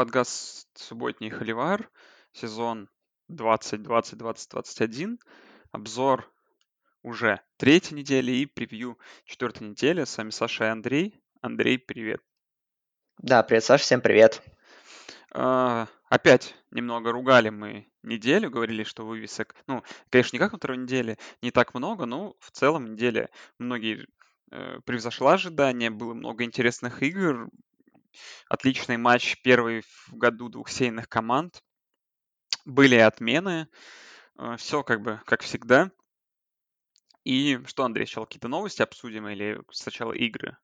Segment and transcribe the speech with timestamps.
[0.00, 1.90] подкаст «Субботний Холивар»,
[2.32, 2.88] сезон
[3.30, 5.18] 2020-2021.
[5.72, 6.32] Обзор
[7.02, 10.04] уже третьей недели и превью четвертой недели.
[10.04, 11.20] С вами Саша и Андрей.
[11.42, 12.22] Андрей, привет.
[13.18, 14.42] Да, привет, Саша, всем привет.
[15.32, 20.78] А, опять немного ругали мы неделю, говорили, что вывесок, ну, конечно, не как на второй
[20.78, 23.28] неделе, не так много, но в целом неделя
[23.58, 24.06] многие
[24.50, 27.50] э, превзошла ожидания, было много интересных игр,
[28.48, 31.62] отличный матч первый в году двух сейных команд,
[32.64, 33.68] были отмены,
[34.38, 35.90] э, все как бы как всегда.
[37.24, 40.56] И что, Андрей, сначала какие-то новости обсудим или сначала игры?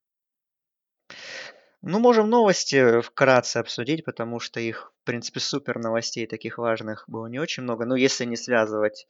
[1.83, 7.27] Ну, можем новости вкратце обсудить, потому что их, в принципе, супер новостей таких важных было
[7.27, 7.85] не очень много.
[7.85, 9.07] Ну, если не связывать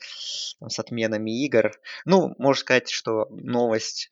[0.59, 1.71] там, с отменами игр.
[2.05, 4.11] Ну, можно сказать, что новость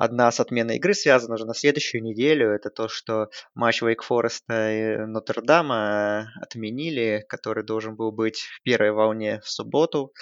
[0.00, 2.54] одна с отменой игры связана уже на следующую неделю.
[2.54, 8.92] Это то, что матч Вейк Фореста и Нотр-Дама отменили, который должен был быть в первой
[8.92, 10.14] волне в субботу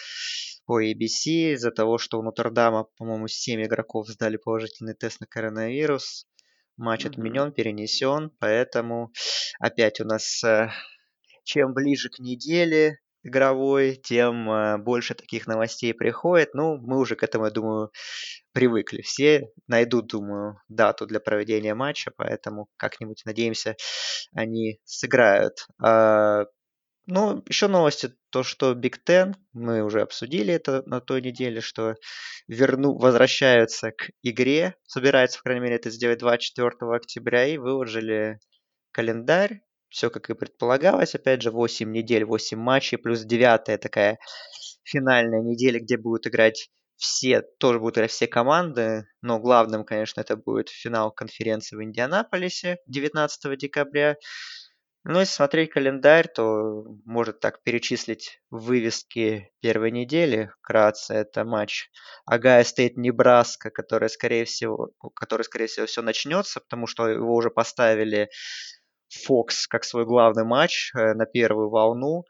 [0.66, 6.26] по ABC из-за того, что у Нотр-Дама, по-моему, 7 игроков сдали положительный тест на коронавирус.
[6.76, 7.10] Матч mm-hmm.
[7.10, 9.12] отменен, перенесен, поэтому
[9.60, 10.70] опять у нас э,
[11.44, 16.54] чем ближе к неделе игровой, тем э, больше таких новостей приходит.
[16.54, 17.90] Ну, мы уже к этому, я думаю,
[18.52, 19.02] привыкли.
[19.02, 23.76] Все найдут, думаю, дату для проведения матча, поэтому как-нибудь, надеемся,
[24.34, 25.66] они сыграют.
[25.82, 26.46] А,
[27.06, 31.94] ну, еще новости, то, что Big Ten, мы уже обсудили это на той неделе, что
[32.48, 38.38] верну, возвращаются к игре, собираются, по крайней мере, это сделать 24 октября, и выложили
[38.92, 44.18] календарь, все как и предполагалось, опять же, 8 недель, 8 матчей, плюс 9 такая
[44.84, 50.36] финальная неделя, где будут играть все, тоже будут играть все команды, но главным, конечно, это
[50.36, 54.16] будет финал конференции в Индианаполисе 19 декабря.
[55.04, 60.50] Ну, если смотреть календарь, то может так перечислить вывески первой недели.
[60.58, 61.88] Вкратце, это матч
[62.26, 67.48] Агая Стейт Небраска, который, скорее всего, который, скорее всего, все начнется, потому что его уже
[67.48, 68.28] поставили
[69.08, 72.24] Фокс как свой главный матч э, на первую волну.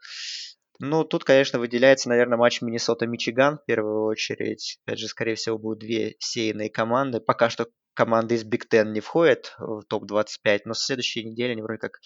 [0.79, 4.79] Ну, тут, конечно, выделяется, наверное, матч Миннесота-Мичиган в первую очередь.
[4.85, 7.19] Опять же, скорее всего, будут две сеянные команды.
[7.19, 11.61] Пока что команды из Big Ten не входят в топ-25, но с следующей недели они
[11.61, 11.99] вроде как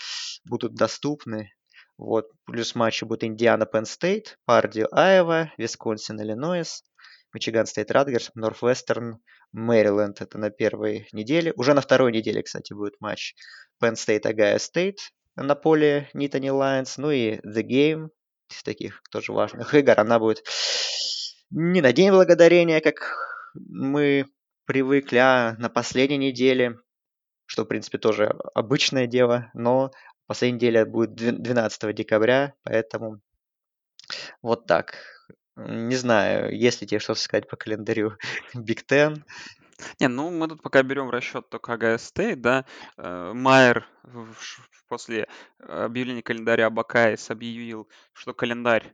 [0.43, 1.53] будут доступны.
[1.99, 2.31] Вот.
[2.45, 6.83] Плюс матчи будут Индиана, Пенн Стейт, Пердью, Айова, Висконсин, Иллинойс,
[7.33, 9.19] Мичиган Стейт, Ратгерс, Нортвестерн,
[9.51, 10.21] Мэриленд.
[10.21, 11.53] Это на первой неделе.
[11.55, 13.35] Уже на второй неделе, кстати, будет матч
[13.81, 14.99] Penn State, Огайо Стейт
[15.35, 16.97] на поле Nittany Lions.
[16.97, 18.09] Ну и The Game
[18.49, 19.99] из таких тоже важных игр.
[19.99, 20.43] Она будет
[21.49, 23.15] не на День Благодарения, как
[23.55, 24.25] мы
[24.65, 26.79] привыкли, а на последней неделе,
[27.45, 29.91] что, в принципе, тоже обычное дело, но
[30.25, 33.21] последняя неделя будет 12 декабря, поэтому
[34.41, 35.12] вот так.
[35.55, 38.17] Не знаю, есть ли тебе что сказать по календарю
[38.55, 39.23] Big Ten.
[39.99, 42.65] Не, ну мы тут пока берем в расчет только Огайо Стейт, да.
[42.97, 43.87] Э, Майер
[44.87, 45.27] после
[45.59, 48.93] объявления календаря Buckeyes объявил, что календарь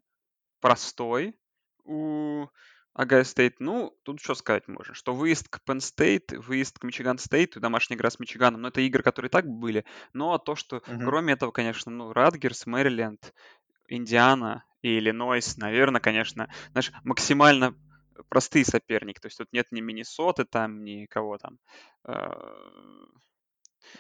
[0.62, 1.36] простой
[1.84, 2.48] у
[2.94, 3.60] Огайо Стейт.
[3.60, 7.60] Ну, тут что сказать можно, что выезд к Penn State, выезд к Мичиган Стейт и
[7.60, 11.04] домашняя игра с Мичиганом, ну, это игры, которые так были, но то, что uh-huh.
[11.06, 13.34] кроме этого, конечно, ну, Ратгерс, Мэриленд,
[13.88, 17.76] Индиана и Иллинойс, наверное, конечно, знаешь, максимально
[18.30, 19.20] простые соперники.
[19.20, 21.58] То есть тут нет ни Миннесоты там, ни кого там.
[22.06, 22.30] Э,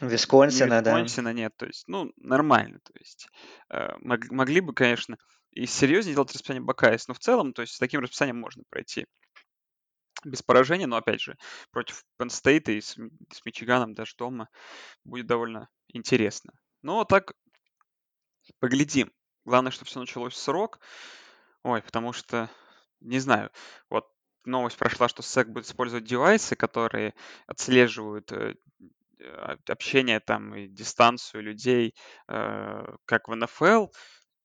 [0.01, 0.91] Висконсина, да.
[0.91, 1.53] Висконсина нет.
[1.57, 2.79] То есть, ну, нормально.
[2.83, 3.27] То есть
[3.69, 5.17] э, могли бы, конечно,
[5.51, 9.07] и серьезнее делать расписание Бакаис, но в целом, то есть с таким расписанием можно пройти
[10.25, 11.37] без поражения, но опять же,
[11.71, 12.97] против Penn State и с,
[13.31, 14.49] с Мичиганом даже дома
[15.03, 16.53] будет довольно интересно.
[16.81, 17.33] Но так
[18.59, 19.11] поглядим.
[19.49, 20.79] Главное, чтобы все началось в срок.
[21.63, 22.51] Ой, потому что
[23.01, 23.49] не знаю,
[23.89, 24.05] вот
[24.45, 27.15] новость прошла, что SEC будет использовать девайсы, которые
[27.47, 28.53] отслеживают э,
[29.67, 31.95] общение там и дистанцию людей,
[32.27, 33.87] э, как в НФЛ.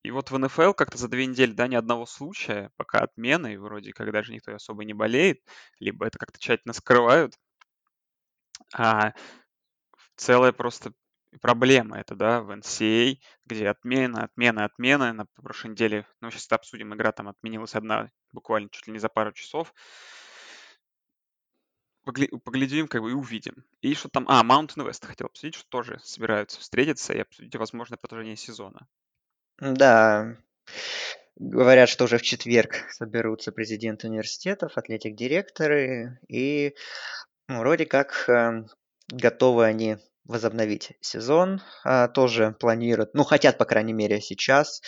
[0.04, 3.58] И вот в НФЛ как-то за две недели, да, ни одного случая, пока отмены, и
[3.58, 5.40] вроде как даже никто особо не болеет,
[5.80, 7.34] либо это как-то тщательно скрывают.
[8.72, 9.12] А
[10.16, 10.94] целая просто
[11.40, 13.16] проблема это, да, в NCA, а,
[13.46, 15.12] где отмена, отмена, отмена.
[15.12, 18.98] На прошлой неделе, ну, сейчас это обсудим, игра там отменилась одна буквально чуть ли не
[18.98, 19.74] за пару часов.
[22.04, 23.64] Поглядим, как бы, и увидим.
[23.80, 24.26] И что там...
[24.28, 28.86] А, Mountain West хотел обсудить, что тоже собираются встретиться и обсудить возможное продолжение сезона.
[29.58, 30.36] Да,
[31.36, 36.74] Говорят, что уже в четверг соберутся президенты университетов, атлетик-директоры, и
[37.48, 38.64] ну, вроде как э,
[39.08, 41.60] готовы они возобновить сезон.
[41.84, 44.80] А, тоже планируют, ну, хотят, по крайней мере, сейчас.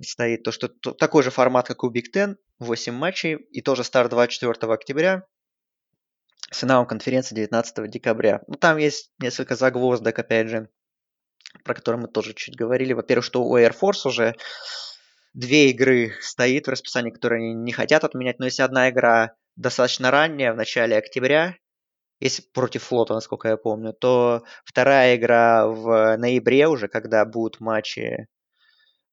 [0.00, 3.84] Стоит то, что то, такой же формат, как у Big Ten, 8 матчей, и тоже
[3.84, 5.24] старт 24 октября,
[6.50, 8.42] с финалом конференции 19 декабря.
[8.46, 10.68] Ну, там есть несколько загвоздок, опять же,
[11.64, 12.92] про которые мы тоже чуть говорили.
[12.92, 14.34] Во-первых, что у Air Force уже
[15.34, 20.10] две игры стоит в расписании, которые они не хотят отменять, но если одна игра достаточно
[20.10, 21.56] ранняя, в начале октября,
[22.22, 28.28] если против флота, насколько я помню, то вторая игра в ноябре уже, когда будут матчи,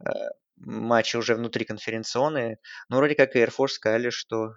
[0.05, 0.09] э,
[0.57, 2.59] матчи уже внутри конференционные.
[2.87, 4.53] Ну, вроде как Air Force сказали, что...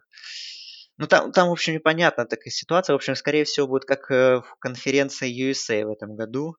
[0.98, 2.92] Ну, там, там, в общем, непонятна такая ситуация.
[2.92, 6.56] В общем, скорее всего, будет как э, в конференции USA в этом году,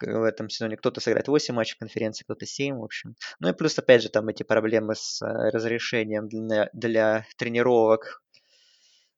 [0.00, 3.14] в этом сезоне кто-то сыграет 8 матчей конференции, кто-то 7, в общем.
[3.38, 8.22] Ну и плюс, опять же, там эти проблемы с э, разрешением для, для тренировок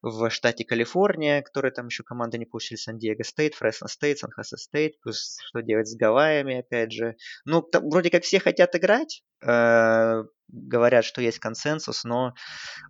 [0.03, 5.01] в штате Калифорния, которые там еще команды не получили, Сан-Диего Стейт, Фресно Стейт, Сан-Хосе Стейт,
[5.01, 7.17] плюс что делать с Гавайями, опять же.
[7.45, 12.35] Ну, там, вроде как все хотят играть, э, говорят, что есть консенсус, но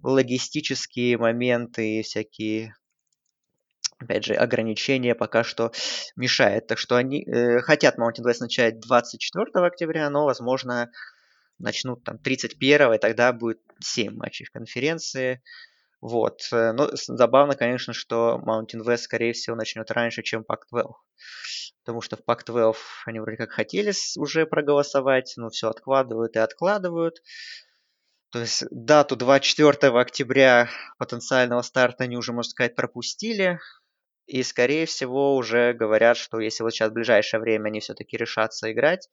[0.02, 2.74] логистические моменты и всякие
[3.98, 5.72] опять же, ограничения пока что
[6.14, 6.66] мешает.
[6.66, 10.90] Так что они э, хотят Mountain West начать 24 октября, но, возможно,
[11.58, 15.42] начнут там 31 и тогда будет 7 матчей в конференции.
[16.00, 16.40] Вот.
[16.52, 20.92] Но забавно, конечно, что Mountain West, скорее всего, начнет раньше, чем Pac-12.
[21.84, 27.22] Потому что в Pac-12 они вроде как хотели уже проголосовать, но все откладывают и откладывают.
[28.30, 30.68] То есть дату 24 октября
[30.98, 33.58] потенциального старта они уже, можно сказать, пропустили.
[34.26, 38.70] И, скорее всего, уже говорят, что если вот сейчас в ближайшее время они все-таки решатся
[38.70, 39.08] играть,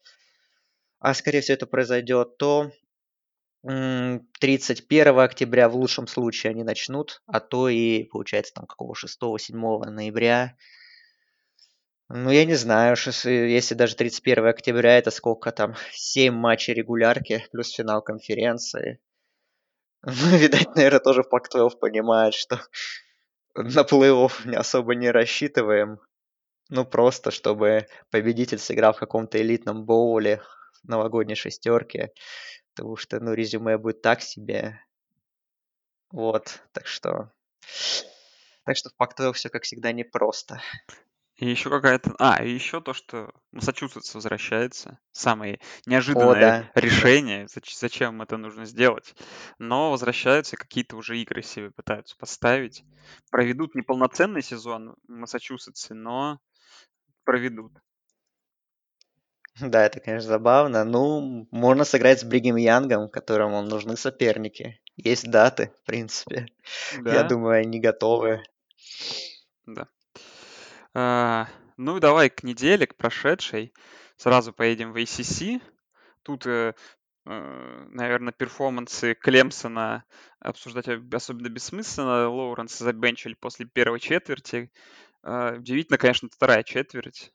[0.99, 2.71] а скорее всего это произойдет, то
[3.65, 10.55] 31 октября в лучшем случае они начнут, а то и, получается, там какого 6-7 ноября.
[12.09, 12.95] Ну, я не знаю,
[13.25, 18.99] если даже 31 октября, это сколько там, 7 матчей регулярки, плюс финал конференции.
[20.07, 22.61] Ну, видать, наверное, тоже в Пак-12 понимает, что
[23.55, 25.99] на плей-офф не особо не рассчитываем.
[26.69, 30.43] Ну, просто, чтобы победитель сыграл в каком-то элитном боуле
[30.83, 32.11] новогодней шестерки.
[32.75, 34.81] Потому что, ну, резюме будет так себе.
[36.11, 37.31] Вот, так что...
[38.65, 40.61] Так что в Пак-12 все, как всегда, непросто.
[41.37, 42.15] И еще какая-то...
[42.19, 44.99] А, и еще то, что Массачусетс возвращается.
[45.11, 46.71] Самое неожиданное О, да.
[46.75, 49.13] решение, зачем это нужно сделать.
[49.59, 52.83] Но возвращаются, какие-то уже игры себе пытаются поставить.
[53.31, 56.39] Проведут неполноценный сезон в Массачусетсе, но
[57.25, 57.73] проведут.
[59.59, 60.83] Да, это, конечно, забавно.
[60.83, 64.81] Ну, можно сыграть с Бригем Янгом, которому нужны соперники.
[64.97, 66.47] Есть даты, в принципе.
[66.99, 67.13] Да.
[67.13, 68.43] Я думаю, они готовы.
[69.65, 69.87] Да.
[70.93, 71.47] А,
[71.77, 73.73] ну, давай к неделе, к прошедшей.
[74.17, 75.61] Сразу поедем в ACC.
[76.23, 76.73] Тут, э,
[77.25, 80.03] э, наверное, перформансы Клемсона
[80.39, 82.29] обсуждать особенно бессмысленно.
[82.29, 84.69] Лоуренс забенчили после первой четверти.
[85.23, 87.33] Э, удивительно, конечно, вторая четверть.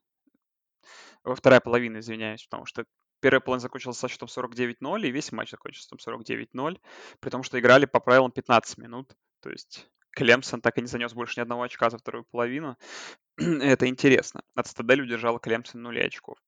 [1.24, 2.84] Вторая половина, извиняюсь, потому что
[3.20, 6.80] первая половина закончилась со счетом 49-0, и весь матч закончился со 49-0,
[7.20, 9.14] при том, что играли по правилам 15 минут.
[9.40, 12.76] То есть Клемсон так и не занес больше ни одного очка за вторую половину.
[13.36, 14.42] Это интересно.
[14.54, 16.38] От Стадель удержала Клемсон 0 очков.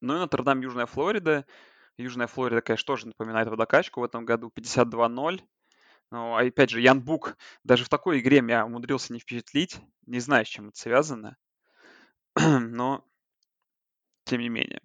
[0.00, 1.46] Ну и Нотр-Дам, Южная Флорида.
[1.96, 4.52] Южная Флорида, конечно, тоже напоминает водокачку в этом году.
[4.54, 5.40] 52-0.
[6.10, 9.80] Ну, а опять же, Ян Бук даже в такой игре меня умудрился не впечатлить.
[10.06, 11.36] Не знаю, с чем это связано.
[12.36, 13.04] Но,
[14.24, 14.80] тем не менее.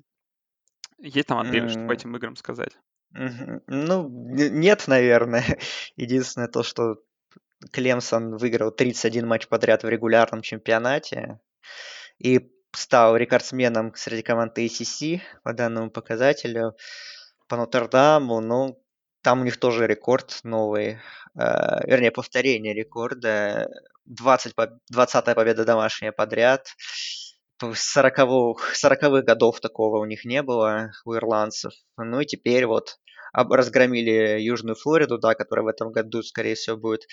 [1.00, 1.70] Есть там, mm.
[1.70, 2.78] что по этим играм сказать?
[3.12, 5.44] Ну, нет, наверное.
[5.96, 6.98] Единственное то, что
[7.72, 11.40] Клемсон выиграл 31 матч подряд в регулярном чемпионате
[12.18, 16.76] и стал рекордсменом среди команд ACC по данному показателю.
[17.48, 18.80] По Нотр-Даму, ну,
[19.24, 21.00] там у них тоже рекорд новый,
[21.36, 23.68] э, вернее, повторение рекорда.
[24.06, 24.56] 20,
[24.90, 26.68] 20 победа домашняя подряд.
[27.62, 31.74] 40-х, 40 годов такого у них не было, у ирландцев.
[31.98, 32.98] Ну и теперь вот
[33.34, 37.06] разгромили Южную Флориду, да, которая в этом году, скорее всего, будет,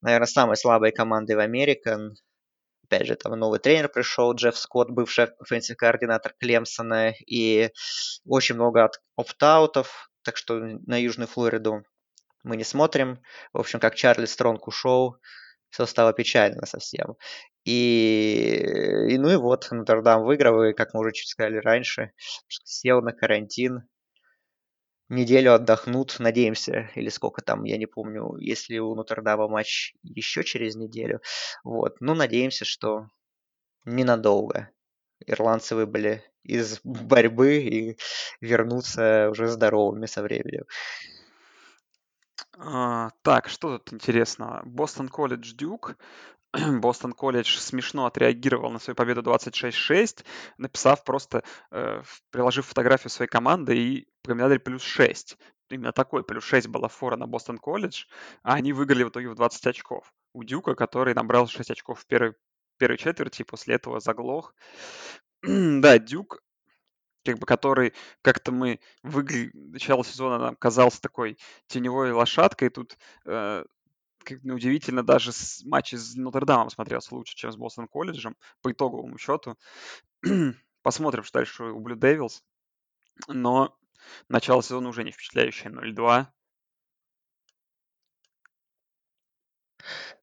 [0.00, 2.14] наверное, самой слабой командой в Американ.
[2.84, 7.70] Опять же, там новый тренер пришел, Джефф Скотт, бывший offensive координатор Клемсона, и
[8.24, 11.82] очень много опт-аутов, так что на Южную Флориду
[12.44, 13.20] мы не смотрим.
[13.52, 15.16] В общем, как Чарли Стронг ушел,
[15.68, 17.16] все стало печально совсем.
[17.68, 22.12] И, и ну и вот, Нотр-Дам выиграл, и, как мы уже чуть сказали раньше,
[22.48, 23.86] сел на карантин,
[25.10, 30.76] неделю отдохнут, надеемся, или сколько там, я не помню, если у Нотр-Дама матч еще через
[30.76, 31.20] неделю.
[31.62, 33.08] Вот, ну, надеемся, что
[33.84, 34.70] ненадолго.
[35.26, 37.98] ирландцы выбыли из борьбы и
[38.40, 40.64] вернутся уже здоровыми со временем.
[42.56, 44.62] А, так, что тут интересного?
[44.64, 45.96] Бостон Колледж Дюк.
[46.80, 50.24] Бостон Колледж смешно отреагировал на свою победу 26-6,
[50.56, 55.36] написав просто, э, приложив фотографию своей команды и в комментарии плюс 6.
[55.70, 58.06] Именно такой плюс 6 была фора на Бостон Колледж,
[58.42, 60.12] а они выиграли в итоге в 20 очков.
[60.32, 62.34] У Дюка, который набрал 6 очков в первой,
[62.78, 64.54] первой четверти, и после этого заглох.
[65.42, 66.42] да, Дюк
[67.24, 69.50] как бы который как-то мы выгля...
[69.52, 71.36] начало сезона нам казался такой
[71.66, 73.64] теневой лошадкой, тут э,
[74.24, 79.18] как удивительно, даже с матчи с Нотр-Дамом смотрелся лучше, чем с Бостон Колледжем по итоговому
[79.18, 79.56] счету.
[80.82, 82.42] Посмотрим, что дальше у Blue Devils.
[83.26, 83.76] Но
[84.28, 85.70] начало сезона уже не впечатляющее.
[85.70, 86.26] 0-2.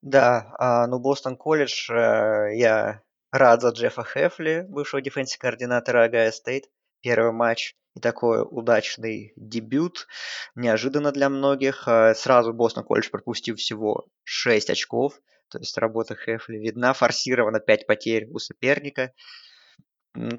[0.01, 6.31] Да, а, ну Бостон Колледж, э, я рад за Джеффа Хефли, бывшего defensive координатора Огайо
[6.31, 6.69] Стейт.
[7.05, 10.07] Первый матч и такой удачный дебют.
[10.55, 11.87] Неожиданно для многих.
[11.87, 15.21] А, сразу Бостон Колледж пропустил всего 6 очков.
[15.51, 16.93] То есть работа Хефли видна.
[16.93, 19.13] Форсировано 5 потерь у соперника.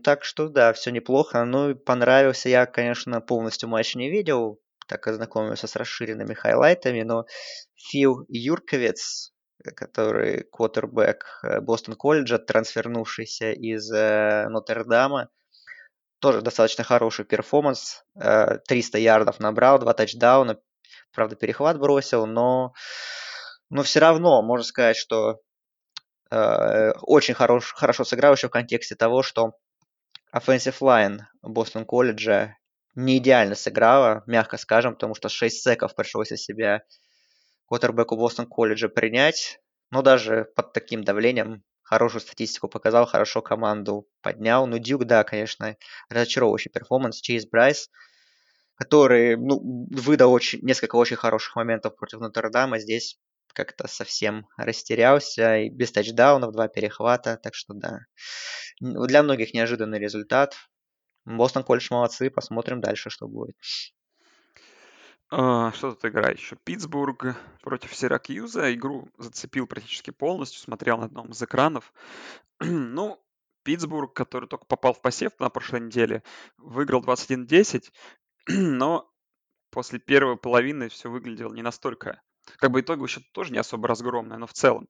[0.02, 1.44] Так что да, все неплохо.
[1.44, 7.26] Ну, понравился я, конечно, полностью матч не видел, так ознакомился с расширенными хайлайтами, но
[7.76, 9.32] Фил Юрковец,
[9.76, 15.30] который квотербек э, Бостон колледжа, трансфернувшийся из э, Нотр-Дама,
[16.26, 18.02] тоже достаточно хороший перформанс.
[18.18, 20.58] 300 э, ярдов набрал, 2 тачдауна.
[21.12, 22.74] Правда, перехват бросил, но,
[23.70, 25.40] но все равно можно сказать, что
[26.32, 29.52] э, очень хорош, хорошо сыграл еще в контексте того, что
[30.34, 32.56] offensive line Бостон колледжа
[32.96, 36.82] не идеально сыграла, мягко скажем, потому что 6 сэков пришлось из себя
[37.68, 39.60] квотербеку Бостон колледжа принять.
[39.92, 44.66] Но даже под таким давлением хорошую статистику показал, хорошо команду поднял.
[44.66, 45.76] Ну, Дюк, да, конечно,
[46.10, 47.20] разочаровывающий перформанс.
[47.20, 47.90] Чейз Брайс,
[48.74, 53.18] который ну, выдал очень, несколько очень хороших моментов против Нотр-Дама, здесь
[53.54, 55.58] как-то совсем растерялся.
[55.58, 58.00] И без тачдаунов, два перехвата, так что да.
[58.80, 60.56] Для многих неожиданный результат.
[61.24, 63.56] Бостон Колледж молодцы, посмотрим дальше, что будет.
[65.28, 66.56] А, что тут игра еще?
[66.56, 68.72] Питтсбург против Сиракьюза.
[68.74, 71.92] Игру зацепил практически полностью, смотрел на одном из экранов.
[72.60, 73.20] ну,
[73.64, 76.22] Питтсбург, который только попал в посев на прошлой неделе,
[76.58, 77.90] выиграл 21-10,
[78.48, 79.12] но
[79.70, 82.22] после первой половины все выглядело не настолько...
[82.58, 84.88] Как бы итоговый счет тоже не особо разгромный, но в целом.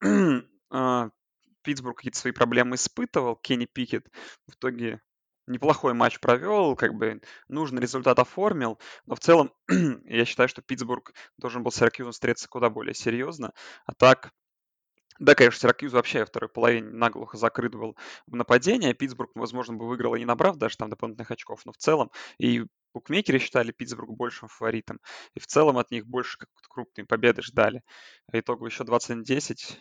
[0.74, 1.10] А,
[1.62, 4.08] Питтсбург какие-то свои проблемы испытывал, Кенни Пикет
[4.46, 5.02] в итоге
[5.46, 9.52] неплохой матч провел, как бы нужный результат оформил, но в целом
[10.04, 13.52] я считаю, что Питтсбург должен был с Сиракьюзом встретиться куда более серьезно,
[13.86, 14.32] а так
[15.18, 17.96] да, конечно, Сиракьюз вообще во второй половине наглухо закрыт был
[18.26, 18.92] в нападении.
[18.92, 22.64] Питтсбург, возможно, бы выиграл и не набрав даже там дополнительных очков, но в целом и
[22.94, 25.00] букмекеры считали Питтсбург большим фаворитом,
[25.34, 27.82] и в целом от них больше как крупные победы ждали.
[28.32, 29.76] А итогу еще 21-10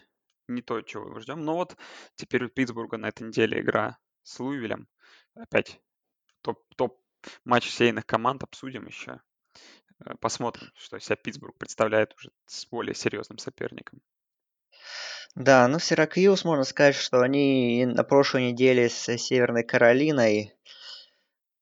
[0.48, 1.44] не то, чего мы ждем.
[1.44, 1.76] Но вот
[2.16, 4.88] теперь у Питтсбурга на этой неделе игра с Луивилем
[5.36, 5.80] опять
[6.42, 7.00] топ, топ
[7.46, 9.22] матч сейных команд обсудим еще.
[10.06, 14.02] Э, посмотрим, что себя Питтсбург представляет уже с более серьезным соперником.
[15.36, 20.54] Да, ну Сиракьюз, можно сказать, что они на прошлой неделе с Северной Каролиной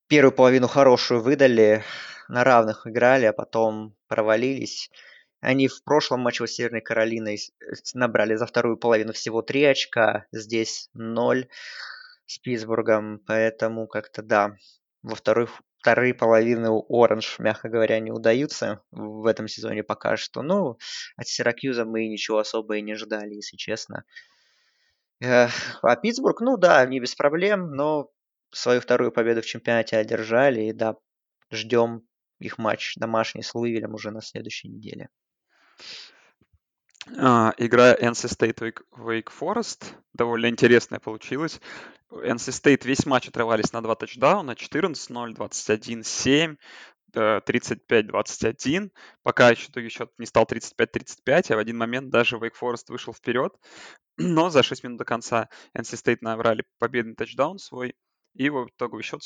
[0.07, 1.83] первую половину хорошую выдали,
[2.27, 4.89] на равных играли, а потом провалились.
[5.39, 7.39] Они в прошлом матче с Северной Каролиной
[7.93, 11.47] набрали за вторую половину всего 3 очка, здесь 0
[12.29, 14.55] с Питтсбургом, поэтому как-то да,
[15.01, 20.43] во вторых, вторые половины Оранж, мягко говоря, не удаются в этом сезоне пока что.
[20.43, 20.77] Ну,
[21.17, 24.03] от Сиракьюза мы ничего особо и не ждали, если честно.
[25.21, 28.11] А Питтсбург, ну да, не без проблем, но
[28.51, 30.97] свою вторую победу в чемпионате одержали, и да,
[31.49, 32.03] ждем
[32.37, 35.09] их матч домашний с Луивилем уже на следующей неделе.
[37.17, 41.59] А, игра NC State Wake Forest довольно интересная получилась.
[42.11, 46.57] NC State весь матч отрывались на два тачдауна, 14-0, 21-7,
[47.13, 48.91] 35-21,
[49.23, 53.13] пока еще итоге счет не стал 35-35, а в один момент даже Wake Forest вышел
[53.13, 53.53] вперед,
[54.17, 57.95] но за 6 минут до конца NC State набрали победный тачдаун свой,
[58.35, 59.21] и в итоговый счет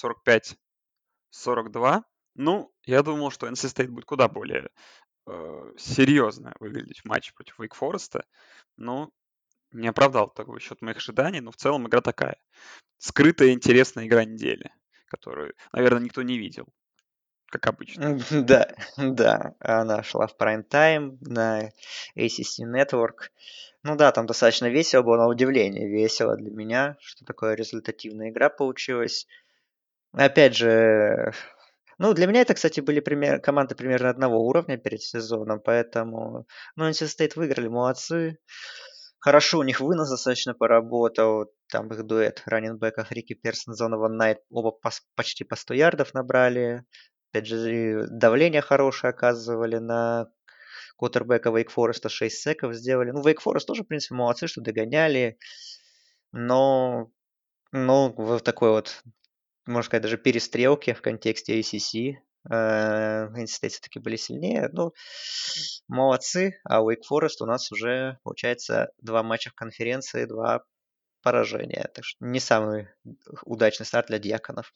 [1.34, 2.03] 45-42.
[2.36, 4.70] Ну, я думал, что NC State будет куда более
[5.27, 8.22] э, серьезно выглядеть в матче против Wake Forest,
[8.77, 9.10] но
[9.72, 12.38] не оправдал такой счет моих ожиданий, но в целом игра такая.
[12.98, 14.72] Скрытая интересная игра недели,
[15.08, 16.68] которую, наверное, никто не видел.
[17.48, 18.18] как обычно.
[18.32, 21.72] Да, да, она шла в прайм-тайм на
[22.18, 23.30] ACC Network.
[23.84, 28.50] Ну да, там достаточно весело было, на удивление весело для меня, что такое результативная игра
[28.50, 29.27] получилась.
[30.13, 31.34] Опять же,
[32.04, 36.46] ну, для меня это, кстати, были пример, команды примерно одного уровня перед сезоном, поэтому,
[36.76, 38.40] ну, NC State выиграли, молодцы.
[39.20, 44.72] Хорошо, у них вынос достаточно поработал, там их дуэт раненбеков Рики Персон, Зонован Найт, оба
[44.72, 46.84] пос, почти по 100 ярдов набрали.
[47.32, 50.28] Опять же, давление хорошее оказывали на
[50.98, 53.12] Коттербека Вейк Фореста 6 секов сделали.
[53.12, 55.38] Ну, Вейк Форест тоже, в принципе, молодцы, что догоняли.
[56.34, 57.10] Но,
[57.72, 59.04] ну, в такой вот,
[59.65, 64.70] можно сказать, даже перестрелке в контексте ACC State все-таки были сильнее.
[64.74, 64.93] Ну,
[65.88, 66.60] молодцы.
[66.65, 70.63] А Wake Forest у нас уже, получается, два матча в конференции, два
[71.22, 71.89] поражения.
[71.93, 72.89] Так что не самый
[73.46, 74.74] удачный старт для Дьяконов.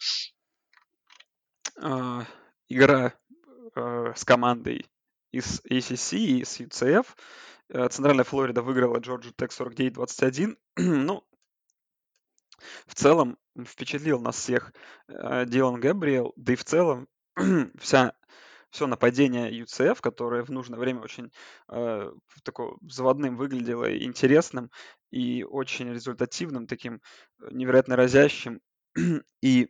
[1.79, 2.25] А,
[2.69, 3.13] игра
[3.75, 4.85] э, с командой
[5.31, 7.05] из ACC и с UCF.
[7.69, 10.57] Э, Центральная Флорида выиграла Джорджию Тек 49-21.
[10.77, 11.23] ну,
[12.85, 14.73] в целом впечатлил нас всех
[15.07, 17.07] э, Дилан Габриэл, да и в целом
[17.79, 18.13] вся
[18.69, 21.31] все нападение UCF, которое в нужное время очень
[21.69, 22.11] э,
[22.43, 24.71] такое заводным выглядело, интересным
[25.09, 27.01] и очень результативным, таким
[27.51, 28.61] невероятно разящим.
[29.41, 29.69] и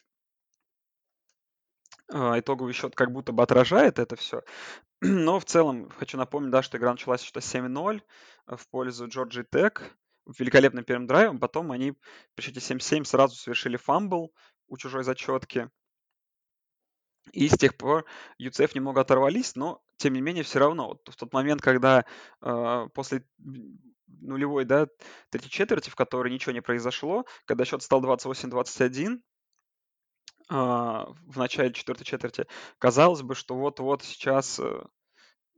[2.12, 4.42] э, итоговый счет как будто бы отражает это все.
[5.02, 8.02] Но в целом хочу напомнить, да, что игра началась что 7-0
[8.48, 9.96] в пользу Джорджия Тек
[10.38, 11.40] великолепным первым драйвом.
[11.40, 11.94] Потом они
[12.36, 14.34] при счете 7-7 сразу совершили фамбл
[14.68, 15.70] у чужой зачетки.
[17.34, 18.06] И с тех пор
[18.42, 22.06] UCF немного оторвались, но тем не менее все равно вот в тот момент, когда
[22.42, 23.26] э, после
[24.08, 24.88] нулевой, да,
[25.30, 29.20] третьей четверти, в которой ничего не произошло, когда счет стал 28-21,
[30.50, 32.46] а, в начале четвертой четверти,
[32.80, 34.84] казалось бы, что вот-вот сейчас э,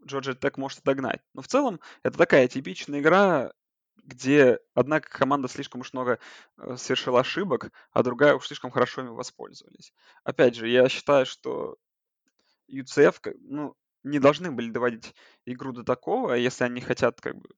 [0.05, 1.21] Джорджия Тек может догнать.
[1.33, 3.51] Но в целом это такая типичная игра,
[4.03, 6.20] где одна команда слишком уж много
[6.58, 9.94] э, совершила ошибок, а другая уж слишком хорошо ими воспользовались.
[10.24, 11.77] Опять же, я считаю, что
[12.72, 15.14] UCF ну, не должны были доводить
[15.46, 17.50] игру до такого, если они хотят как бы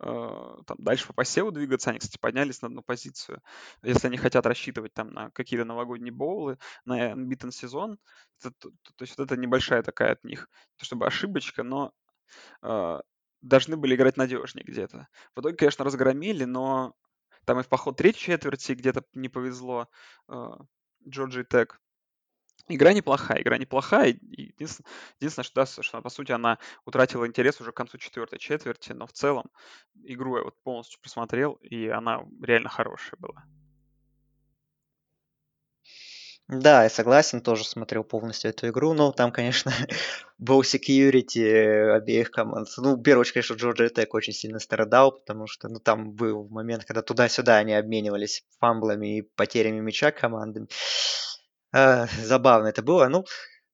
[0.00, 1.90] э, там, дальше по посеву двигаться.
[1.90, 3.42] Они, кстати, поднялись на одну позицию.
[3.82, 7.98] Если они хотят рассчитывать там на какие-то новогодние боулы, на unbeaten сезон,
[8.42, 11.92] то, то, то, то есть вот это небольшая такая от них, то чтобы ошибочка, но
[12.62, 13.00] э,
[13.42, 15.08] должны были играть надежнее где-то.
[15.34, 16.94] В итоге, конечно, разгромили, но
[17.44, 19.88] там и в поход третьей четверти где-то не повезло
[20.28, 20.50] э,
[21.08, 21.80] Джорджи Тек.
[22.68, 24.18] Игра неплохая, игра неплохая.
[24.20, 28.92] Единственное, единственное что, да, что, по сути, она утратила интерес уже к концу четвертой четверти,
[28.92, 29.46] но в целом
[30.04, 33.44] игру я вот полностью посмотрел, и она реально хорошая была.
[36.52, 39.70] Да, я согласен, тоже смотрел полностью эту игру, но там, конечно,
[40.38, 42.66] был security обеих команд.
[42.76, 47.02] Ну, в конечно, Джорджия Тек очень сильно страдал, потому что, ну, там был момент, когда
[47.02, 50.66] туда-сюда они обменивались фамблами и потерями мяча командами.
[51.72, 53.06] Э, забавно это было.
[53.06, 53.24] Ну,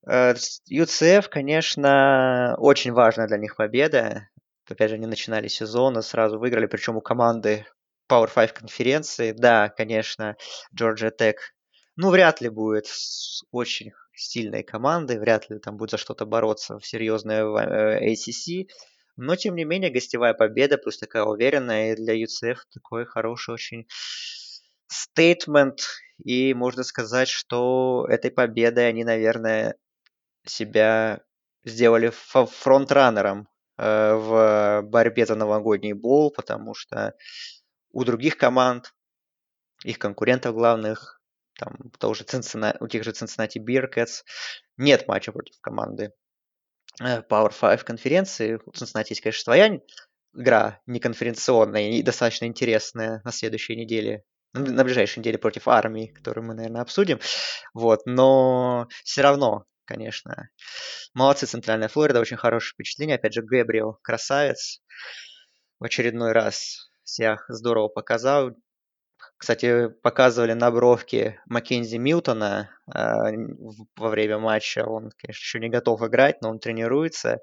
[0.07, 0.35] э,
[0.71, 4.29] UCF, конечно, очень важная для них победа.
[4.69, 7.65] Опять же, они начинали сезон, сразу выиграли, причем у команды
[8.11, 9.33] Power 5 конференции.
[9.33, 10.37] Да, конечно,
[10.79, 11.37] Georgia Tech
[11.97, 12.87] ну, вряд ли будет
[13.51, 18.69] очень сильной командой, вряд ли там будет за что-то бороться в серьезной э, ACC.
[19.17, 23.87] Но, тем не менее, гостевая победа, плюс такая уверенная, и для UCF такой хороший очень
[24.89, 25.81] стейтмент.
[26.23, 29.77] И можно сказать, что этой победой они, наверное,
[30.45, 31.23] себя
[31.65, 37.15] сделали фронтранером э, в борьбе за новогодний бол, потому что
[37.91, 38.95] у других команд,
[39.83, 41.16] их конкурентов главных,
[41.59, 44.25] там, тоже Cincinnati, у тех же Cincinnati Bearcats
[44.77, 46.13] нет матча против команды
[47.01, 48.61] э, Power 5 конференции.
[48.65, 49.81] У Cincinnati есть, конечно, своя
[50.35, 56.55] игра неконференционная и достаточно интересная на следующей неделе, на ближайшей неделе против армии, которую мы,
[56.55, 57.21] наверное, обсудим.
[57.75, 60.51] Вот, но все равно, конечно,
[61.15, 63.17] молодцы Центральная Флорида, очень хорошее впечатление.
[63.17, 64.83] Опять же, Гэбриэл красавец.
[65.79, 68.53] В очередной раз себя здорово показал.
[69.39, 73.01] Кстати, показывали на бровке Маккензи Милтона э,
[73.97, 74.85] во время матча.
[74.85, 77.41] Он, конечно, еще не готов играть, но он тренируется.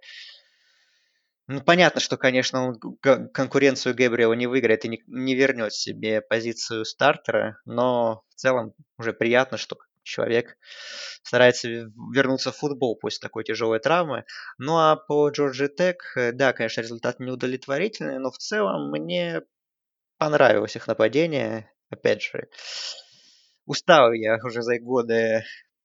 [1.48, 2.98] Ну, понятно, что, конечно, он
[3.32, 9.14] конкуренцию Гэбриэла не выиграет и не, не вернет себе позицию стартера, но в целом уже
[9.14, 10.58] приятно, что человек
[11.22, 14.26] старается вернуться в футбол после такой тяжелой травмы.
[14.58, 19.42] Ну а по Джорджи Тек, э, да, конечно, результат неудовлетворительный, но в целом мне
[20.18, 22.48] понравилось их нападение опять же,
[23.66, 25.44] устал я уже за годы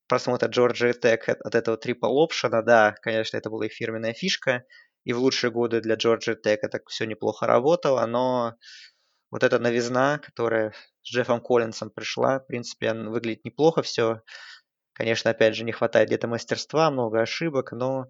[0.09, 4.64] просмотра Джорджии Тек от этого трипл опшена, да, конечно, это была их фирменная фишка,
[5.05, 8.55] и в лучшие годы для Джорджии Тек это все неплохо работало, но
[9.31, 14.23] вот эта новизна, которая с Джеффом Коллинсом пришла, в принципе, выглядит неплохо все.
[14.94, 18.07] Конечно, опять же, не хватает где-то мастерства, много ошибок, но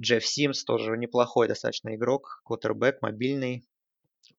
[0.00, 3.66] Джефф Симс тоже неплохой достаточно игрок, квотербек, мобильный.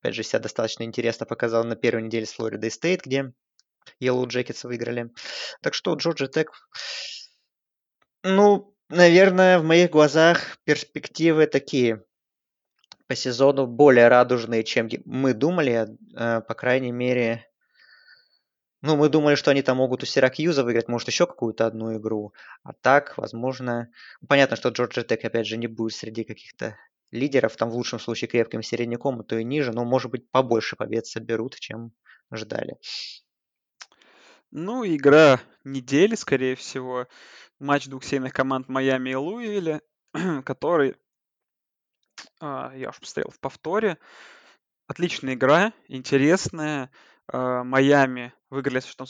[0.03, 3.31] Опять же, себя достаточно интересно показал на первой неделе с Флорида Стейт, где
[4.01, 5.11] Yellow Jackets выиграли.
[5.61, 6.51] Так что Джорджия Тек,
[8.21, 12.03] ну, наверное, в моих глазах перспективы такие
[13.07, 15.87] по сезону более радужные, чем мы думали.
[16.17, 17.47] Э, по крайней мере,
[18.81, 22.33] ну, мы думали, что они там могут у Сиракьюза выиграть, может, еще какую-то одну игру.
[22.63, 23.89] А так, возможно...
[24.27, 26.75] Понятно, что Джорджи Тек, опять же, не будет среди каких-то
[27.13, 30.75] лидеров, там в лучшем случае крепким середняком, а то и ниже, но, может быть, побольше
[30.75, 31.93] побед соберут, чем
[32.31, 32.77] ждали.
[34.51, 37.07] Ну, игра недели, скорее всего.
[37.59, 39.81] Матч двух сильных команд Майами и Луивилля,
[40.43, 40.95] который,
[42.39, 43.99] а, я уж посмотрел в повторе,
[44.87, 46.91] отличная игра, интересная.
[47.27, 49.05] А, Майами выиграли с счетом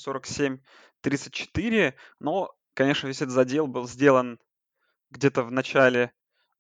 [1.06, 4.40] 47-34, но, конечно, весь этот задел был сделан
[5.10, 6.12] где-то в начале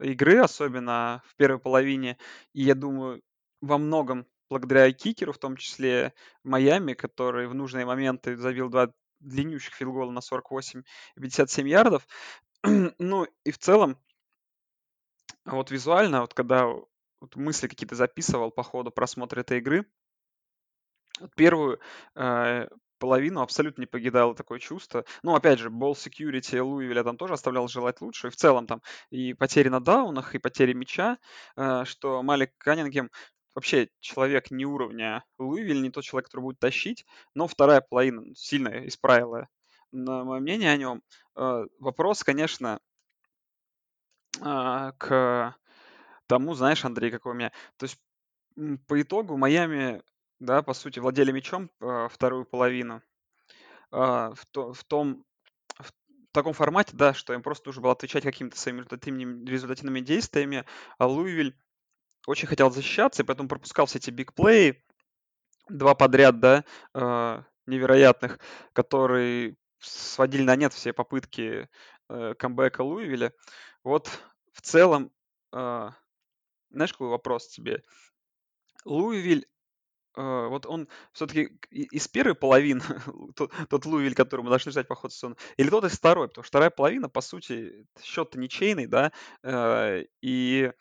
[0.03, 2.17] игры, особенно в первой половине.
[2.53, 3.21] И я думаю,
[3.61, 6.13] во многом благодаря кикеру, в том числе
[6.43, 10.83] Майами, который в нужные моменты забил два длиннющих филгола на 48
[11.15, 12.07] и 57 ярдов.
[12.99, 13.97] ну и в целом,
[15.45, 19.85] вот визуально, вот когда вот мысли какие-то записывал по ходу просмотра этой игры,
[21.19, 21.79] вот первую
[22.15, 22.67] э,
[23.03, 25.03] половину абсолютно не покидало такое чувство.
[25.23, 28.27] Ну, опять же, Ball Security Луивиля там тоже оставлял желать лучше.
[28.27, 31.17] И в целом там и потери на даунах, и потери мяча,
[31.57, 33.11] э, что Малик Каннингем
[33.55, 38.87] вообще человек не уровня Луивиль, не тот человек, который будет тащить, но вторая половина сильно
[38.87, 39.49] исправила
[39.91, 41.03] на мое мнение о нем.
[41.35, 42.79] Э, вопрос, конечно,
[44.39, 45.57] а, к
[46.27, 47.51] тому, знаешь, Андрей, какой у меня.
[47.75, 47.99] То есть
[48.87, 50.01] по итогу Майами,
[50.43, 53.01] да, по сути, владели мячом э, вторую половину.
[53.91, 55.25] А, в, то, в том
[55.79, 55.91] в
[56.33, 60.65] таком формате, да, что им просто нужно было отвечать какими-то своими результативными, действиями,
[60.97, 61.55] а Луивиль
[62.25, 64.83] очень хотел защищаться, и поэтому пропускал все эти бигплеи,
[65.69, 68.39] два подряд, да, э, невероятных,
[68.73, 71.69] которые сводили на нет все попытки
[72.09, 73.31] э, камбэка Луивиля.
[73.83, 74.09] Вот
[74.53, 75.11] в целом,
[75.51, 77.83] знаешь, какой вопрос тебе?
[78.85, 79.47] Луивиль,
[80.15, 82.81] э, вот он все-таки из первой половины,
[83.35, 86.43] тот, тот Луивиль, который мы должны ждать по ходу сезона, или тот из второй, потому
[86.43, 89.11] что вторая половина, по сути, счет-то ничейный, да,
[89.43, 90.71] э, и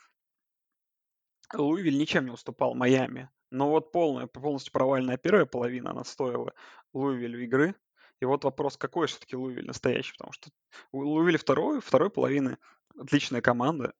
[1.54, 3.30] Луивиль ничем не уступал Майами.
[3.50, 6.54] Но вот полная, полностью провальная первая половина, она стоила
[6.94, 7.74] Луивилю игры.
[8.20, 10.50] И вот вопрос, какой все-таки Луивиль настоящий, потому что
[10.92, 12.56] у Луивиля второй, второй половины
[12.96, 13.94] отличная команда.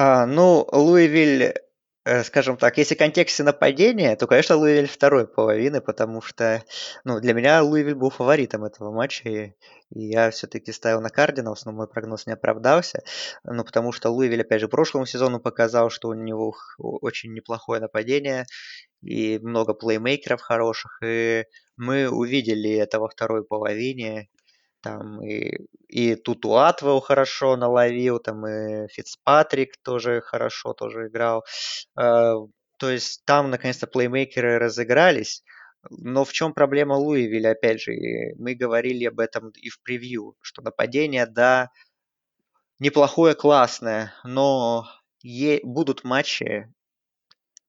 [0.00, 1.52] А, ну, Луивиль
[2.08, 6.62] Э, скажем так, если в контексте нападения, то, конечно, Луивиль второй половины, потому что,
[7.04, 9.52] ну, для меня Луивиль был фаворитом этого матча, и,
[9.90, 13.02] и я все-таки ставил на Кардиналс, но мой прогноз не оправдался,
[13.44, 18.46] ну, потому что Луивиль, опять же, прошлому сезону показал, что у него очень неплохое нападение,
[19.02, 21.44] и много плеймейкеров хороших, и
[21.76, 24.30] мы увидели это во второй половине,
[24.88, 31.44] там и, и Тутуатвелл хорошо наловил, там и Фицпатрик тоже хорошо тоже играл.
[31.98, 32.34] Э,
[32.78, 35.44] то есть там наконец-то плеймейкеры разыгрались.
[35.90, 37.92] Но в чем проблема Луивиля, опять же,
[38.38, 41.68] мы говорили об этом и в превью, что нападение, да,
[42.78, 44.86] неплохое, классное, но
[45.22, 46.72] е- будут матчи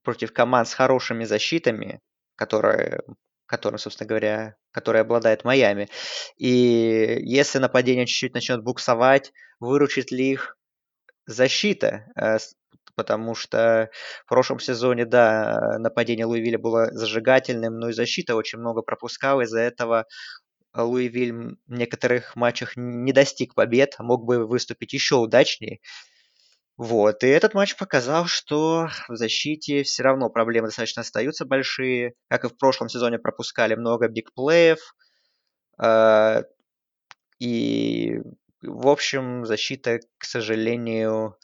[0.03, 1.99] против команд с хорошими защитами,
[2.35, 3.01] которые
[3.49, 5.89] которым, собственно говоря, который обладает Майами.
[6.37, 10.55] И если нападение чуть-чуть начнет буксовать, выручит ли их
[11.25, 12.05] защита?
[12.15, 12.37] Э,
[12.95, 13.89] потому что
[14.25, 19.41] в прошлом сезоне, да, нападение Луивиля было зажигательным, но и защита очень много пропускала.
[19.41, 20.05] Из-за этого
[20.75, 25.79] Луивиль в некоторых матчах не достиг побед, мог бы выступить еще удачнее.
[26.79, 32.13] Вот, и этот матч показал, что в защите все равно проблемы достаточно остаются большие.
[32.29, 34.79] Как и в прошлом сезоне пропускали много бигплеев.
[35.77, 36.43] Э,
[37.37, 38.21] и,
[38.61, 41.37] в общем, защита, к сожалению,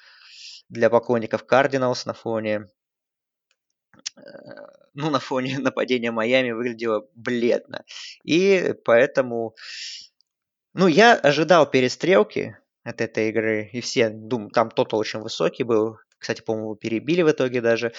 [0.69, 2.69] для поклонников Кардиналс на фоне
[4.15, 4.21] э,
[4.93, 7.83] ну, на фоне нападения Майами выглядела бледно.
[8.23, 9.53] И поэтому,
[10.73, 13.69] ну, я ожидал перестрелки, от этой игры.
[13.73, 15.97] И все, думаю, там тотал очень высокий был.
[16.19, 17.91] Кстати, по-моему, перебили в итоге даже.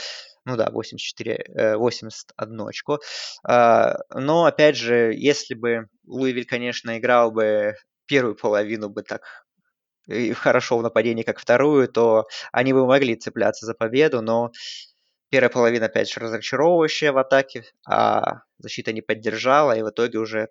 [0.44, 3.00] Ну да, 84, 81 э, очко.
[3.44, 7.74] А, но, опять же, если бы Луивиль, конечно, играл бы
[8.06, 9.22] первую половину бы так
[10.34, 14.52] хорошо в нападении, как вторую, то они бы могли цепляться за победу, но
[15.30, 20.48] первая половина, опять же, разочаровывающая в атаке, а защита не поддержала, и в итоге уже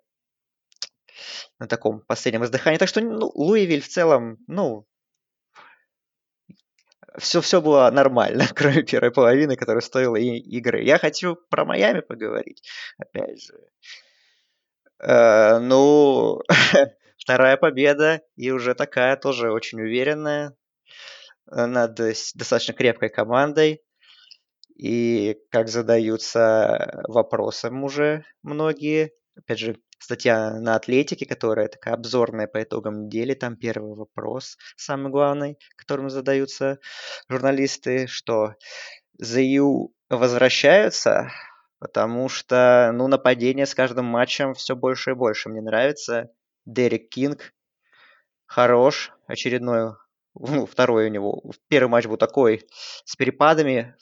[1.58, 2.78] на таком последнем издыхании.
[2.78, 4.86] Так что ну, Луивиль в целом, ну,
[7.18, 10.82] все, все было нормально, кроме первой половины, которая стоила и игры.
[10.82, 12.62] Я хочу про Майами поговорить,
[12.98, 13.54] опять же.
[15.00, 16.40] Э, ну,
[17.18, 20.54] вторая победа, и уже такая тоже очень уверенная
[21.50, 23.82] э, над достаточно крепкой командой.
[24.76, 29.12] И как задаются вопросом уже многие.
[29.34, 33.34] Опять же, статья на Атлетике, которая такая обзорная по итогам недели.
[33.34, 36.78] Там первый вопрос, самый главный, которым задаются
[37.28, 38.54] журналисты, что
[39.18, 41.30] ЗЮ возвращаются,
[41.80, 45.48] потому что, ну, нападение с каждым матчем все больше и больше.
[45.48, 46.30] Мне нравится.
[46.64, 47.52] Дерек Кинг
[48.46, 49.94] хорош, очередной,
[50.34, 51.42] ну, второй у него.
[51.68, 52.64] Первый матч был такой
[53.04, 53.96] с перепадами.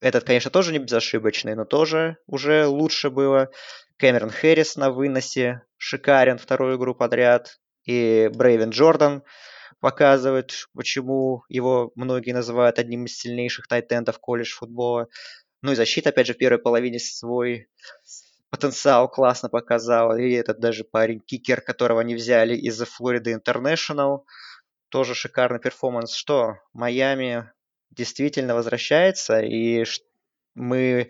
[0.00, 3.50] Этот, конечно, тоже не безошибочный, но тоже уже лучше было.
[3.98, 7.60] Кэмерон Хэрис на выносе шикарен вторую игру подряд.
[7.84, 9.22] И Брейвен Джордан
[9.80, 15.08] показывает, почему его многие называют одним из сильнейших тайт-эндов колледж футбола.
[15.62, 17.68] Ну и защита, опять же, в первой половине свой
[18.50, 20.16] потенциал классно показал.
[20.16, 24.26] И этот даже парень, кикер, которого они взяли из Флориды Интернешнл,
[24.90, 26.14] тоже шикарный перформанс.
[26.14, 27.50] Что, Майами
[27.90, 29.84] действительно возвращается, и
[30.54, 31.08] мы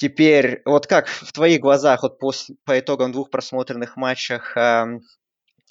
[0.00, 4.98] Теперь, вот как в твоих глазах, вот после, по итогам двух просмотренных матчах э,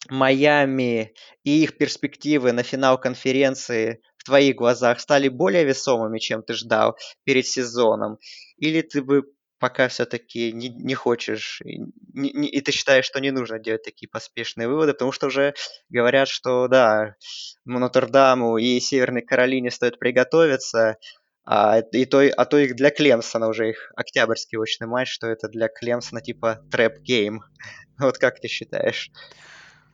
[0.08, 6.54] Майами и их перспективы на финал конференции в твоих глазах стали более весомыми, чем ты
[6.54, 8.20] ждал перед сезоном?
[8.58, 9.24] Или ты бы
[9.58, 11.80] пока все-таки не, не хочешь, и,
[12.14, 15.56] не, и ты считаешь, что не нужно делать такие поспешные выводы, потому что уже
[15.90, 17.16] говорят, что да,
[17.66, 20.98] Нотр-Даму и Северной Каролине стоит приготовиться,
[21.52, 25.48] а, и то, а то их для Клемсона уже их октябрьский очный матч, что это
[25.48, 27.42] для Клемсона типа trap game.
[27.98, 29.12] Вот как ты считаешь?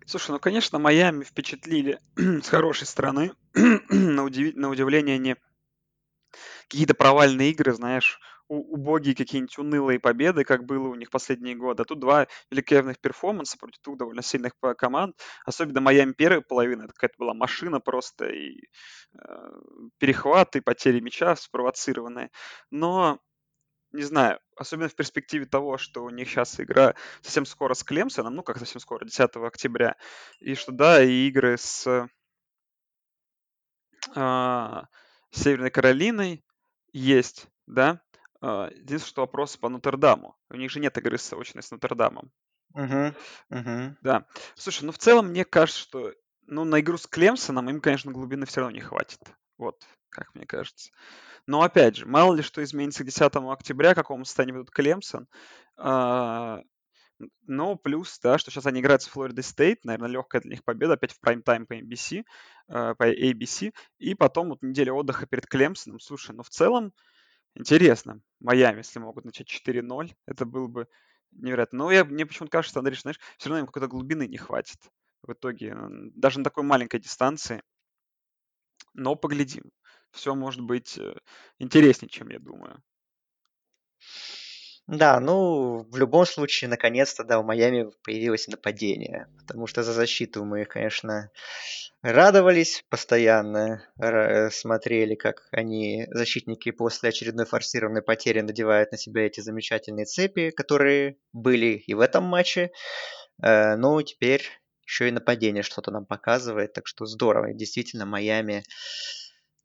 [0.06, 3.32] Слушай, ну, конечно, Майами впечатлили с хорошей стороны.
[3.54, 4.54] на, удив...
[4.56, 5.38] на удивление, не
[6.68, 11.84] какие-то провальные игры, знаешь, убогие какие-нибудь унылые победы, как было у них последние годы.
[11.84, 15.20] А тут два великолепных перформанса против двух довольно сильных команд.
[15.46, 18.62] Особенно Майами первая половина, это какая-то была машина просто, и
[19.18, 19.52] э,
[19.98, 22.30] перехваты, потери мяча спровоцированные.
[22.72, 23.20] Но
[23.96, 28.36] не знаю, особенно в перспективе того, что у них сейчас игра совсем скоро с Клемсоном,
[28.36, 29.96] ну как совсем скоро, 10 октября,
[30.40, 32.08] и что да, и игры с э,
[35.32, 36.44] Северной Каролиной
[36.92, 38.02] есть, да,
[38.72, 40.36] единственное, что вопрос по Нотр-Даму.
[40.50, 42.32] У них же нет игры с очной с Нотр-Дамом.
[42.74, 43.14] Угу,
[43.52, 43.96] угу.
[44.02, 44.26] Да.
[44.56, 46.14] Слушай, ну в целом мне кажется, что
[46.48, 49.20] ну, на игру с Клемсоном им, конечно, глубины все равно не хватит.
[49.58, 50.92] Вот, как мне кажется.
[51.48, 55.28] Но опять же, мало ли что изменится к 10 октября, какому состоянии ведут Клемсон.
[55.78, 56.62] А,
[57.48, 60.94] но плюс, да, что сейчас они играют с Флорида Стейт, наверное, легкая для них победа,
[60.94, 62.26] опять в прайм-тайм по NBC,
[62.68, 66.00] а, по ABC, и потом вот неделя отдыха перед Клемсоном.
[66.00, 66.94] Слушай, ну в целом,
[67.56, 68.22] Интересно.
[68.40, 70.88] Майами, если могут начать 4-0, это было бы
[71.32, 71.80] невероятно.
[71.80, 74.78] Но я, мне почему-то кажется, Андрей, знаешь, все равно им какой-то глубины не хватит
[75.24, 75.76] в итоге.
[76.16, 77.64] Даже на такой маленькой дистанции.
[78.94, 79.72] Но поглядим.
[80.12, 81.16] Все может быть э,
[81.60, 82.82] интереснее, чем я думаю.
[84.88, 89.28] Да, ну, в любом случае, наконец-то, да, в Майами появилось нападение.
[89.40, 91.32] Потому что за защиту мы, конечно,
[92.04, 93.84] радовались постоянно,
[94.52, 101.18] смотрели, как они, защитники, после очередной форсированной потери надевают на себя эти замечательные цепи, которые
[101.34, 102.70] были и в этом матче.
[103.44, 104.44] Э, ну, теперь
[104.86, 107.54] еще и нападение что-то нам показывает, так что здорово.
[107.54, 108.64] Действительно, Майами,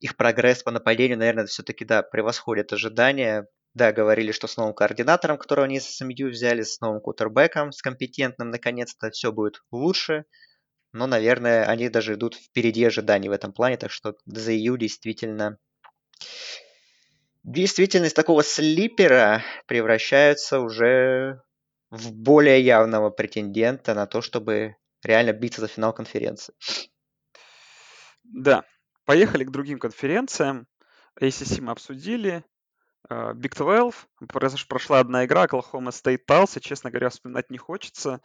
[0.01, 3.47] их прогресс по нападению, наверное, все-таки, да, превосходит ожидания.
[3.75, 7.83] Да, говорили, что с новым координатором, которого они с СМЮ взяли, с новым кутербеком, с
[7.83, 10.25] компетентным, наконец-то все будет лучше.
[10.93, 15.59] Но, наверное, они даже идут впереди ожиданий в этом плане, так что ZU действительно
[17.45, 21.43] действительно из такого слипера превращаются уже
[21.91, 26.55] в более явного претендента на то, чтобы реально биться за финал конференции.
[28.25, 28.65] Да,
[29.05, 30.67] поехали к другим конференциям.
[31.21, 32.45] ACC мы обсудили,
[33.09, 38.21] Big 12, прошла одна игра, Oklahoma State Tulsa, честно говоря, вспоминать не хочется.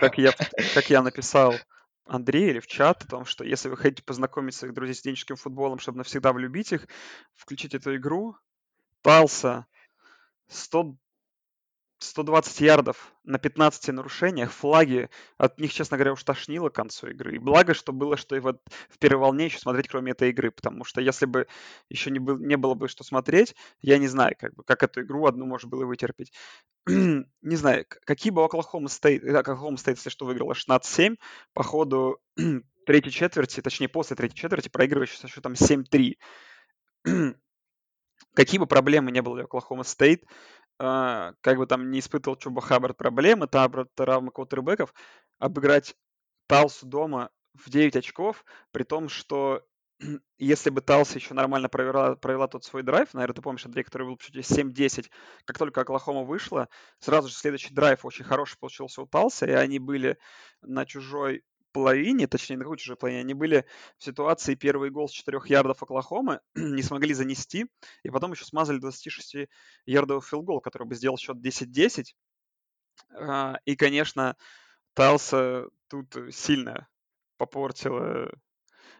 [0.00, 0.32] Как я,
[0.74, 1.54] как я написал
[2.06, 5.36] Андрею или в чат о том, что если вы хотите познакомить своих друзей с студенческим
[5.36, 6.86] футболом, чтобы навсегда влюбить их,
[7.34, 8.36] включите эту игру.
[9.02, 9.66] Талса
[10.48, 10.96] 100,
[12.06, 17.36] 120 ярдов на 15 нарушениях, флаги, от них, честно говоря, уж тошнило к концу игры.
[17.36, 20.50] И благо, что было, что и вот в первой волне еще смотреть, кроме этой игры,
[20.50, 21.46] потому что если бы
[21.88, 25.02] еще не, был, не было бы что смотреть, я не знаю, как, бы, как эту
[25.02, 26.32] игру одну можно было вытерпеть.
[26.86, 31.16] не знаю, какие бы Оклахома Стейт, э, Оклахома Стейт, если что, выиграла 16-7,
[31.52, 32.20] по ходу
[32.86, 36.14] третьей четверти, точнее, после третьей четверти, проигрывающий со счетом 7-3.
[38.34, 40.24] Какие бы проблемы не было для Оклахома Стейт,
[40.78, 44.94] а, как бы там не испытывал Чуба Хаббард проблемы, травмы квотербеков,
[45.38, 45.94] обыграть
[46.46, 49.62] Талсу дома в 9 очков, при том, что
[50.38, 54.06] если бы Талса еще нормально провела, провела тот свой драйв, наверное, ты помнишь, Андрей, который
[54.06, 55.10] был чуть 7-10,
[55.44, 59.78] как только Оклахома вышла, сразу же следующий драйв очень хороший получился у Талса, и они
[59.78, 60.18] были
[60.60, 61.42] на чужой
[61.76, 63.66] половине, точнее, на какой чужой половине, они были
[63.98, 67.66] в ситуации первый гол с 4 ярдов Оклахомы, не смогли занести,
[68.02, 69.48] и потом еще смазали 26
[69.84, 72.14] ярдовый field goal, который бы сделал счет 10-10.
[73.12, 74.36] А, и, конечно,
[74.94, 76.88] Талса тут сильно
[77.36, 78.32] попортила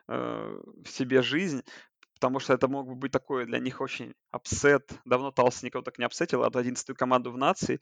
[0.08, 1.62] э, себе жизнь,
[2.14, 4.92] потому что это мог бы быть такой для них очень upset.
[5.06, 7.80] Давно Талса никого так не upset ил, а 11 команду в нации.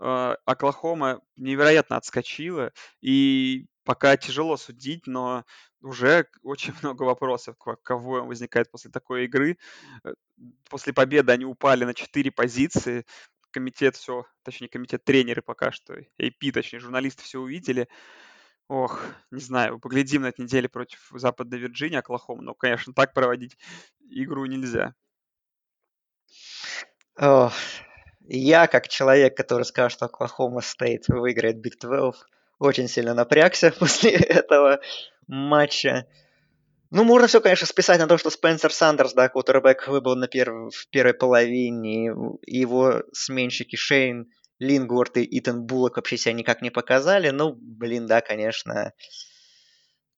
[0.00, 2.72] Э, Оклахома невероятно отскочила,
[3.02, 5.44] и пока тяжело судить, но
[5.82, 9.58] уже очень много вопросов кого возникает после такой игры.
[10.04, 10.14] Э,
[10.68, 13.04] после победы они упали на 4 позиции.
[13.50, 17.88] Комитет все, точнее, комитет тренеры пока что, AP, точнее, журналисты все увидели.
[18.68, 22.42] Ох, не знаю, поглядим на этой неделе против Западной Вирджинии, Оклахома.
[22.42, 23.56] Но, конечно, так проводить
[24.08, 24.94] игру нельзя.
[27.16, 27.52] Ох,
[28.28, 32.22] я, как человек, который скажет, что Оклахома Стейт выиграет Big 12,
[32.60, 34.80] очень сильно напрягся после этого
[35.26, 36.06] матча.
[36.92, 40.74] Ну, можно все, конечно, списать на то, что Спенсер Сандерс, да, кутербэк выбыл на перв...
[40.74, 42.12] в первой половине,
[42.46, 47.30] его сменщики Шейн, Лингворд и Итан Буллок вообще себя никак не показали.
[47.30, 48.92] Ну, блин, да, конечно.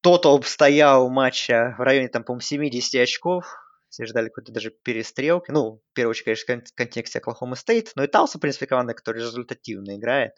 [0.00, 3.46] Тотал стоял матча в районе, там, по-моему, 70 очков.
[3.90, 5.50] Все ждали какой-то даже перестрелки.
[5.50, 7.92] Ну, в первую очередь, конечно, в контексте Оклахома Стейт.
[7.94, 10.32] Но и Талса, в принципе, команда, которая результативно играет.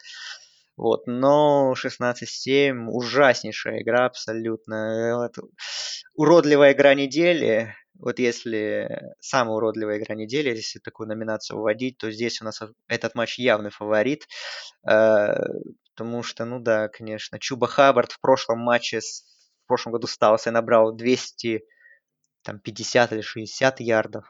[0.76, 5.16] Вот, но 16-7 ужаснейшая игра абсолютно.
[5.16, 5.50] Вот,
[6.14, 7.74] уродливая игра недели.
[7.96, 8.88] Вот если
[9.20, 13.70] самая уродливая игра недели, если такую номинацию вводить, то здесь у нас этот матч явный
[13.70, 14.26] фаворит.
[14.88, 15.34] Э,
[15.94, 20.52] потому что, ну да, конечно, Чуба Хаббард в прошлом матче, в прошлом году стался и
[20.52, 21.62] набрал 200,
[22.42, 24.24] там, 50 или 60 ярдов.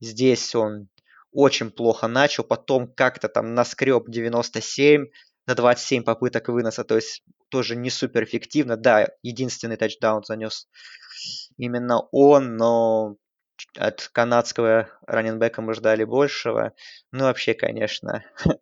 [0.00, 0.88] Здесь он
[1.32, 5.06] очень плохо начал, потом как-то там наскреб 97,
[5.48, 8.76] на 27 попыток выноса, то есть тоже не супер эффективно.
[8.76, 10.68] Да, единственный тачдаун занес
[11.56, 13.16] именно он, но
[13.76, 16.74] от канадского раненбека мы ждали большего.
[17.12, 18.24] Ну, вообще, конечно.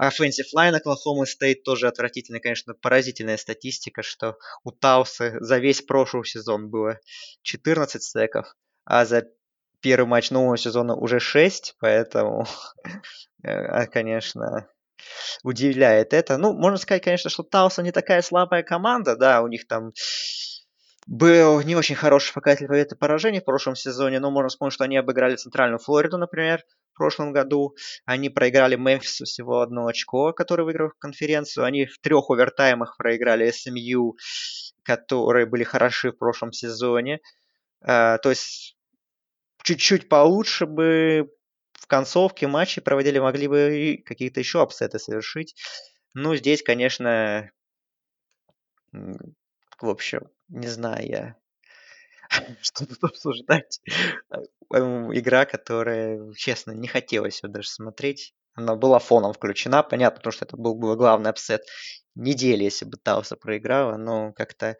[0.00, 6.24] Offensive line Оклахомы Стейт тоже отвратительная, конечно, поразительная статистика, что у Тауса за весь прошлый
[6.24, 6.98] сезон было
[7.42, 8.52] 14 стеков,
[8.84, 9.28] а за
[9.80, 12.44] первый матч нового сезона уже 6, поэтому,
[13.44, 14.68] э, конечно,
[15.42, 16.38] удивляет это.
[16.38, 19.92] Ну, можно сказать, конечно, что Тауса не такая слабая команда, да, у них там
[21.06, 24.84] был не очень хороший показатель побед и поражений в прошлом сезоне, но можно вспомнить, что
[24.84, 26.62] они обыграли Центральную Флориду, например,
[26.92, 27.74] в прошлом году.
[28.04, 31.64] Они проиграли Мемфису всего одно очко, который выиграл конференцию.
[31.64, 34.16] Они в трех овертаймах проиграли СМЮ,
[34.84, 37.20] которые были хороши в прошлом сезоне.
[37.84, 38.76] Э, то есть
[39.64, 41.28] чуть-чуть получше бы
[41.82, 45.56] в концовке матча проводили, могли бы какие-то еще upset ы совершить.
[46.14, 47.50] Ну, здесь, конечно,
[48.92, 51.36] в общем, не знаю я,
[52.62, 53.80] что тут обсуждать.
[54.70, 58.32] Игра, которая, честно, не хотелось даже смотреть.
[58.54, 61.62] Она была фоном включена, понятно, потому что это был бы главный upset
[62.14, 64.76] недели, если бы Тауса проиграла, но как-то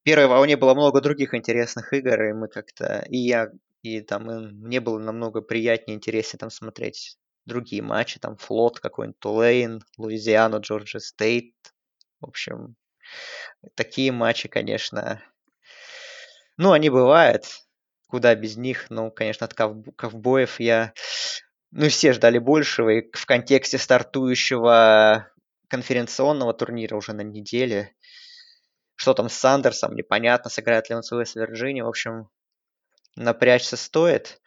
[0.00, 3.04] в первой волне было много других интересных игр, и мы как-то...
[3.08, 3.50] И я
[3.86, 9.18] и там и мне было намного приятнее, интереснее там смотреть другие матчи, там Флот какой-нибудь,
[9.20, 11.54] Тулейн, Луизиану, Джорджия Стейт.
[12.20, 12.76] В общем,
[13.74, 15.22] такие матчи, конечно,
[16.56, 17.44] ну, они бывают,
[18.08, 18.86] куда без них.
[18.88, 20.92] Ну, конечно, от ковбоев я...
[21.72, 25.30] Ну, все ждали большего, и в контексте стартующего
[25.68, 27.94] конференционного турнира уже на неделе.
[28.94, 31.84] Что там с Сандерсом, непонятно, сыграет ли он свою Вирджинию.
[31.84, 32.30] В общем,
[33.16, 34.40] напрячься стоит.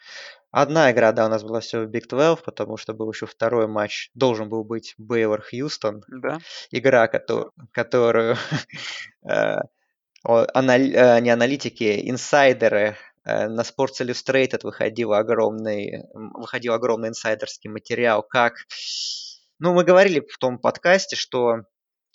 [0.51, 3.67] Одна игра, да, у нас была все в Big 12, потому что был еще второй
[3.67, 4.09] матч.
[4.15, 6.03] Должен был быть Бейвер Хьюстон.
[6.07, 6.39] Да.
[6.72, 8.36] Игра, которую, которую
[9.30, 9.57] э,
[10.28, 12.97] э, не аналитики, инсайдеры
[13.30, 18.55] Э, на Sports Illustrated выходил огромный, выходил огромный инсайдерский материал, как...
[19.59, 21.63] Ну, мы говорили в том подкасте, что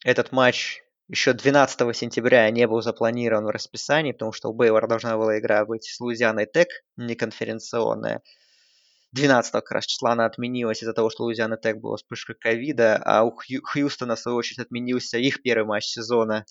[0.02, 5.16] этот матч еще 12 сентября не был запланирован в расписании, потому что у Бейвора должна
[5.16, 8.22] была игра быть с Луизианой Тек, не конференционная.
[9.12, 13.22] 12 как раз числа она отменилась из-за того, что Луизиана Тек была вспышка ковида, а
[13.22, 16.46] у Хьюстона, в свою очередь, отменился их первый матч сезона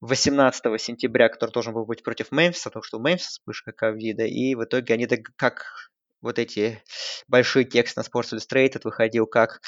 [0.00, 4.54] 18 сентября, который должен был быть против Мемфиса, потому что у Мемфиса вспышка ковида, и
[4.54, 5.90] в итоге они как
[6.20, 6.82] вот эти
[7.28, 9.60] большие тексты на Sports Illustrated выходил, как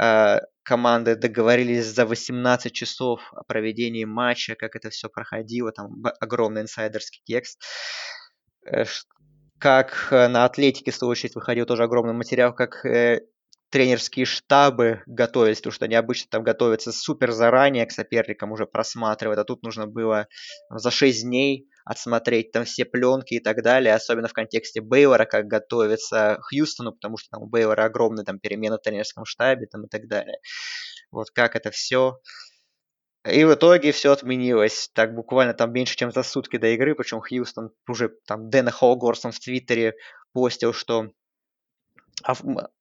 [0.00, 6.62] э, команды договорились за 18 часов о проведении матча, как это все проходило, там огромный
[6.62, 7.62] инсайдерский текст.
[8.64, 8.84] Э,
[9.58, 13.20] как э, на Атлетике, в свою очередь, выходил тоже огромный материал, как э,
[13.70, 19.38] тренерские штабы готовились, потому что они обычно там готовятся супер заранее к соперникам, уже просматривают,
[19.38, 20.28] а тут нужно было
[20.70, 25.46] за 6 дней отсмотреть там все пленки и так далее, особенно в контексте Бейвора, как
[25.46, 29.88] готовится Хьюстону, потому что там у Бейвора огромные там перемены в тренерском штабе там и
[29.88, 30.38] так далее.
[31.10, 32.18] Вот как это все
[33.28, 34.88] и в итоге все отменилось.
[34.94, 36.94] Так буквально там меньше, чем за сутки до игры.
[36.94, 39.94] Причем Хьюстон уже там Дэна Холгорсон в Твиттере
[40.32, 41.10] постил, что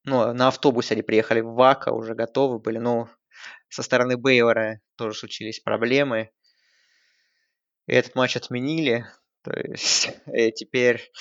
[0.03, 2.77] ну, на автобусе они приехали в Вака, уже готовы были.
[2.77, 3.09] Но
[3.69, 6.31] со стороны Бейвера тоже случились проблемы.
[7.87, 9.05] И этот матч отменили.
[9.43, 10.09] То есть
[10.55, 11.11] теперь,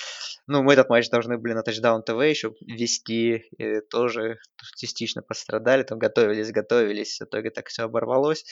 [0.47, 4.39] ну, мы этот матч должны были на Touchdown TV еще вести, и тоже
[4.75, 8.45] частично пострадали, там готовились, готовились, в итоге так все оборвалось.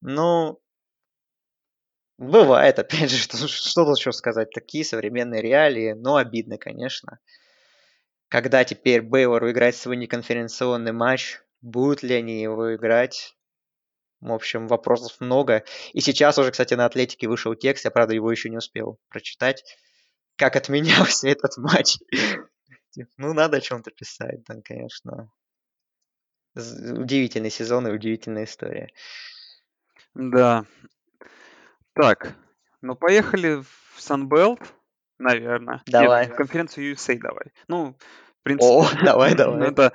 [0.00, 0.58] Ну,
[2.16, 4.50] бывает, опять же, что, что тут еще сказать.
[4.52, 7.18] Такие современные реалии, но обидно, конечно.
[8.30, 13.36] Когда теперь Бейвору играть свой неконференционный матч, будут ли они его играть?
[14.20, 15.64] В общем, вопросов много.
[15.92, 19.64] И сейчас уже, кстати, на Атлетике вышел текст, я, правда, его еще не успел прочитать,
[20.36, 21.96] как отменялся этот матч.
[23.16, 25.32] Ну, надо о чем-то писать, да, конечно.
[26.54, 28.92] Удивительный сезон и удивительная история.
[30.14, 30.66] Да.
[31.94, 32.36] Так,
[32.80, 34.64] ну поехали в Sunbelt,
[35.20, 35.82] наверное.
[35.86, 36.28] Давай.
[36.28, 37.52] в конференцию USA давай.
[37.68, 37.96] Ну,
[38.40, 39.68] в принципе, О, давай, давай.
[39.68, 39.92] это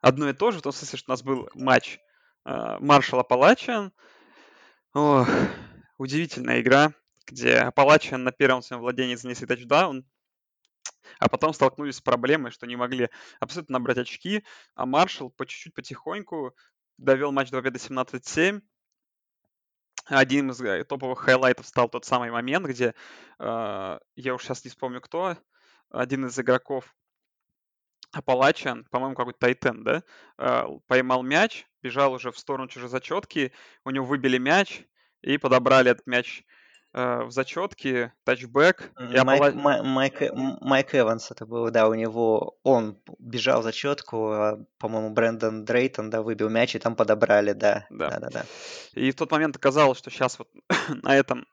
[0.00, 1.98] одно и то же, в том смысле, что у нас был матч
[2.44, 3.92] Маршал Апалачиан.
[4.94, 5.28] Ох,
[5.98, 6.92] удивительная игра,
[7.26, 10.06] где Апалачиан на первом своем владении занесли тачдаун,
[11.18, 13.08] а потом столкнулись с проблемой, что не могли
[13.40, 16.54] абсолютно набрать очки, а Маршал по чуть-чуть потихоньку
[16.98, 18.60] довел матч до победы 17-7,
[20.06, 22.94] один из э, топовых highlight ов стал тот самый момент, где,
[23.38, 25.36] э, я уж сейчас не вспомню кто,
[25.90, 26.94] один из игроков
[28.12, 30.02] Апалачан, по-моему, какой-то Тайтен, да,
[30.38, 33.52] э, поймал мяч, бежал уже в сторону чужой зачетки,
[33.84, 34.84] у него выбили мяч
[35.22, 36.44] и подобрали этот мяч
[36.96, 38.90] Э, в зачетке, тачбэк.
[38.98, 39.82] И Майк, Апала...
[39.82, 40.32] Майк,
[40.62, 46.08] Майк Эванс это был, да, у него, он бежал в зачетку, а, по-моему, Брэндон Дрейтон,
[46.08, 47.86] да, выбил мяч, и там подобрали, да.
[47.90, 48.08] Да.
[48.08, 48.44] да, да, да.
[48.94, 50.48] И в тот момент оказалось, что сейчас вот
[51.02, 51.46] на этом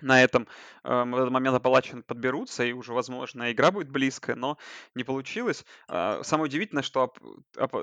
[0.00, 0.46] на этом
[0.84, 4.58] э, этот момент Апалачин подберутся, и уже, возможно, игра будет близкая, но
[4.94, 5.64] не получилось.
[5.88, 7.18] Э, самое удивительное, что ап,
[7.56, 7.74] ап,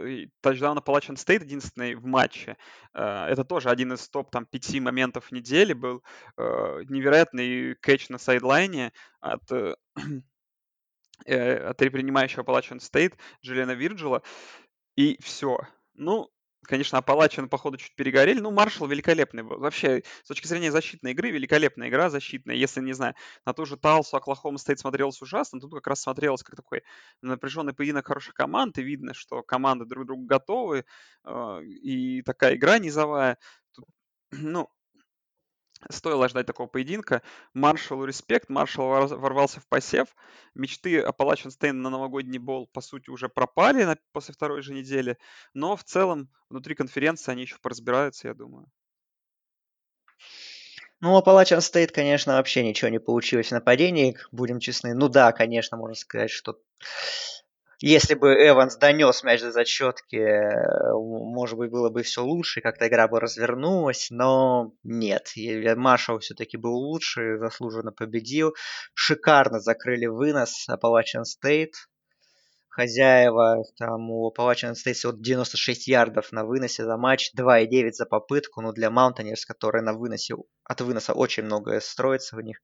[0.41, 2.57] тачдаун Апалачин стоит единственный в матче.
[2.93, 6.03] Э, это тоже один из топ там, пяти моментов недели был.
[6.37, 9.75] Э, невероятный catch на sideline е от э,
[11.25, 14.21] от принимающего Апалачин Стейт Джиллиана Вирджила.
[14.95, 15.59] И все.
[15.93, 16.29] Ну,
[16.67, 18.39] Конечно, Апалачин, походу, чуть перегорели.
[18.39, 19.43] Ну, Маршал великолепный.
[19.43, 22.55] Вообще, с точки зрения защитной игры, великолепная игра защитная.
[22.55, 26.43] Если, не знаю, на ту же Талсу, Оклахома стоит смотрелось ужасно, тут как раз смотрелось
[26.43, 26.83] как такой
[27.21, 30.85] напряженный поединок хороших команд, и видно, что команды друг другу готовы,
[31.23, 33.37] э, и такая игра низовая.
[33.73, 33.85] Тут,
[34.31, 34.69] ну,
[35.89, 37.21] Стоило ждать такого поединка.
[37.53, 38.49] Маршалу респект.
[38.49, 40.07] Маршал ворвался в посев.
[40.53, 45.17] Мечты Appalachian State на новогодний бол, по сути, уже пропали на, после второй же недели.
[45.53, 48.67] Но в целом внутри конференции они еще поразбираются, я думаю.
[51.01, 54.95] Ну, Appalachian State, конечно, вообще ничего не получилось в нападении, будем честны.
[54.95, 56.57] Ну да, конечно, можно сказать, что
[57.81, 62.87] если бы Эванс донес мяч до зачетки, э, может быть, было бы все лучше, как-то
[62.87, 65.33] игра бы развернулась, но нет.
[65.75, 68.53] Маршал все-таки был лучше, заслуженно победил.
[68.93, 71.73] Шикарно закрыли вынос Appalachian State.
[72.69, 78.61] Хозяева, там у Appalachian State всего 96 ярдов на выносе за матч, 2,9 за попытку,
[78.61, 82.57] но для Mountaineers, которые на выносе, от выноса очень многое строится в них,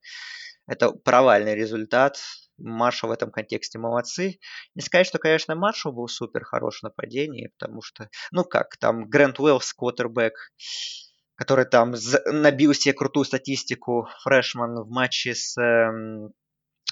[0.66, 2.18] это провальный результат.
[2.58, 4.38] Маршал в этом контексте молодцы.
[4.74, 9.08] Не сказать, что, конечно, Маршал был супер хорош в нападении, потому что, ну как, там
[9.08, 10.34] Грэнд Уэллс, квотербек,
[11.34, 11.94] который там
[12.26, 16.32] набил себе крутую статистику фрешман в матче с эм,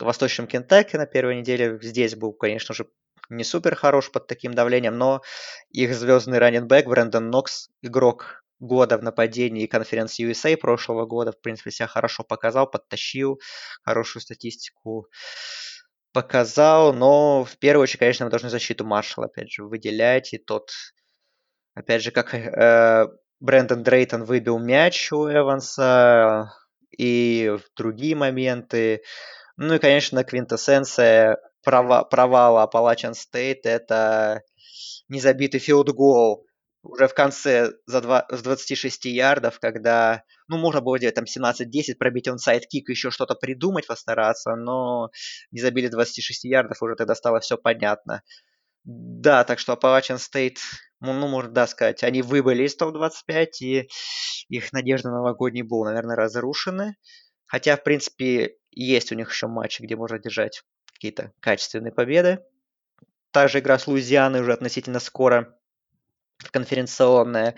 [0.00, 1.78] Восточным Кентаки на первой неделе.
[1.82, 2.86] Здесь был, конечно же,
[3.28, 5.22] не супер хорош под таким давлением, но
[5.70, 11.70] их звездный раненбэк Брэндон Нокс, игрок года в нападении конференции USA прошлого года, в принципе,
[11.70, 13.40] себя хорошо показал, подтащил,
[13.82, 15.08] хорошую статистику
[16.12, 20.70] показал, но в первую очередь, конечно, мы должны защиту Маршала, опять же, выделять, и тот,
[21.74, 23.06] опять же, как э,
[23.40, 26.52] Брэндон Дрейтон выбил мяч у Эванса,
[26.96, 29.02] и в другие моменты,
[29.56, 34.42] ну и, конечно, квинтэссенция провала Appalachian State– это
[35.08, 36.46] незабитый филд-гол
[36.82, 41.98] уже в конце за 2, с 26 ярдов, когда, ну, можно было делать там 17-10,
[41.98, 45.10] пробить он сайт-кик, еще что-то придумать, постараться, но
[45.50, 48.22] не забили 26 ярдов, уже тогда стало все понятно.
[48.84, 50.58] Да, так что Appalachian State,
[51.00, 53.88] ну, можно, да, сказать, они выбыли из топ-25, и
[54.48, 56.96] их надежды на новогодний был, наверное, разрушены.
[57.46, 60.62] Хотя, в принципе, есть у них еще матчи, где можно держать
[60.92, 62.40] какие-то качественные победы.
[63.32, 65.59] Также игра с Луизианой уже относительно скоро
[66.50, 67.56] конференционная.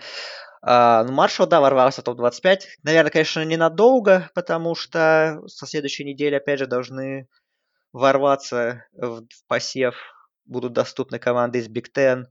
[0.61, 2.61] А, ну, Маршал, да, ворвался в топ-25.
[2.83, 7.27] Наверное, конечно, ненадолго, потому что со следующей недели, опять же, должны
[7.91, 9.95] ворваться в посев.
[10.45, 12.25] Будут доступны команды из Биг Ten.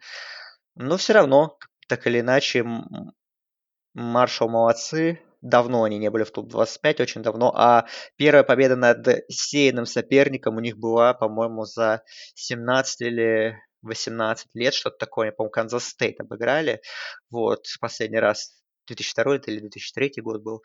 [0.75, 2.65] Но все равно, так или иначе,
[3.95, 5.21] Маршал молодцы.
[5.43, 7.53] Давно они не были в топ-25, очень давно.
[7.55, 7.87] А
[8.17, 12.03] первая победа над сеянным соперником у них была, по-моему, за
[12.35, 16.81] 17 или 18 лет, что-то такое, по-моему, Канзас Стейт обыграли.
[17.31, 20.63] Вот, последний раз 2002 или 2003 год был.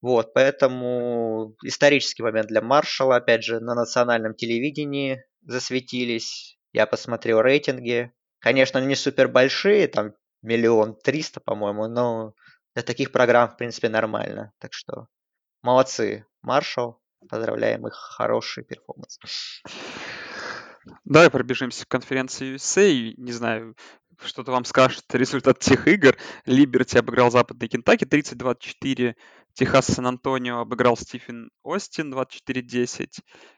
[0.00, 6.58] Вот, поэтому исторический момент для Маршала, опять же, на национальном телевидении засветились.
[6.72, 8.12] Я посмотрел рейтинги.
[8.38, 12.34] Конечно, не супер большие, там миллион триста, по-моему, но
[12.74, 14.52] для таких программ, в принципе, нормально.
[14.58, 15.08] Так что
[15.62, 17.00] молодцы, Маршал.
[17.28, 19.18] Поздравляем их, хороший перформанс.
[21.04, 23.14] Давай пробежимся к конференции USA.
[23.16, 23.74] Не знаю,
[24.24, 26.16] что-то вам скажет результат тех игр.
[26.44, 29.14] Либерти обыграл Западный Кентаки 30-24.
[29.54, 33.08] Техас Сан-Антонио обыграл Стивен Остин 24-10.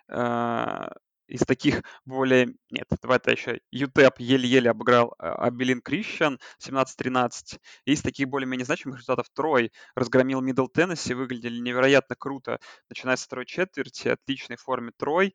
[0.08, 0.92] А,
[1.26, 2.54] из таких более...
[2.70, 3.60] Нет, давай это еще.
[3.70, 7.58] ЮТЭП еле-еле обыграл Абелин Крищан 17-13.
[7.84, 11.14] Из таких более-менее значимых результатов Трой разгромил Мидл Теннесси.
[11.14, 12.58] Выглядели невероятно круто,
[12.88, 14.08] начиная со второй четверти.
[14.08, 15.34] Отличной форме Трой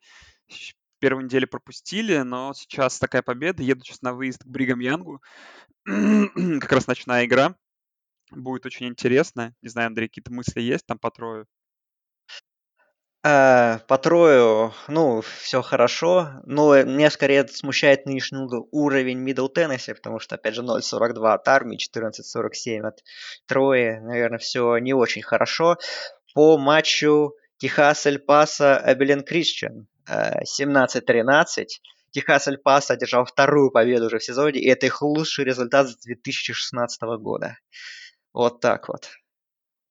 [1.06, 3.62] первой неделе пропустили, но сейчас такая победа.
[3.62, 5.22] Еду сейчас на выезд к Бригам Янгу.
[5.84, 7.54] как раз ночная игра.
[8.32, 9.54] Будет очень интересно.
[9.62, 11.46] Не знаю, Андрей, какие-то мысли есть там по трою?
[13.24, 20.18] Э, по трою, ну, все хорошо, но меня скорее смущает нынешний уровень Middle Tennessee, потому
[20.18, 23.04] что, опять же, 0.42 от армии, 14.47 от
[23.46, 25.76] Трои, наверное, все не очень хорошо.
[26.34, 29.86] По матчу Техас Эль Паса Абелен Кристиан.
[30.08, 31.66] 17-13.
[32.10, 35.96] Техас Эль Пас одержал вторую победу уже в сезоне, и это их лучший результат с
[35.98, 37.58] 2016 года.
[38.32, 39.08] Вот так вот.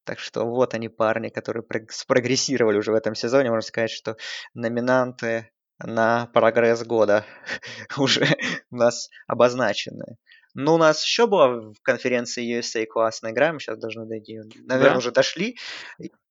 [0.06, 3.50] Так что вот они парни, которые спрогрессировали уже в этом сезоне.
[3.50, 4.18] Можно сказать, что
[4.54, 7.26] номинанты на прогресс года
[7.98, 8.28] уже
[8.72, 10.18] у нас обозначены.
[10.54, 14.40] Ну, у нас еще была в конференции USA классная игра, мы сейчас должны дойти.
[14.64, 14.98] Наверное, да?
[14.98, 15.58] уже дошли.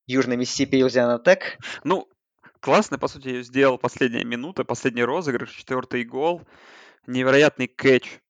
[0.07, 1.59] Южный Миссисипи и Лузиана Тек.
[1.83, 2.09] Ну,
[2.65, 6.41] классно, по сути, сделал последняя минута, последний розыгрыш, четвертый гол,
[7.07, 8.21] невероятный кэч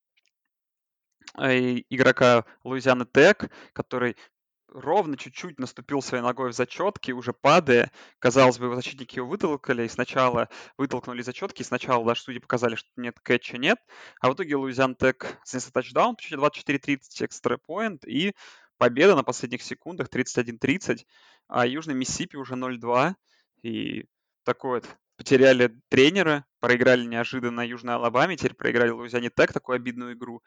[1.38, 4.16] э, игрока Луизианы Тек, который
[4.66, 7.92] ровно чуть-чуть наступил своей ногой в зачетке, уже падая.
[8.18, 12.88] Казалось бы, защитники его вытолкали, и сначала вытолкнули зачетки, и сначала даже судьи показали, что
[12.96, 13.78] нет кэтча, нет.
[14.20, 18.34] А в итоге Луизиан Тек снес тачдаун, 24-30 экстра поинт, и
[18.78, 21.04] победа на последних секундах 31-30,
[21.46, 23.14] а Южный Миссипи уже 0-2.
[23.62, 24.06] И
[24.44, 30.42] такой вот потеряли тренера, проиграли неожиданно Южной Алабаме, теперь проиграли Луизиане Тек, такую обидную игру.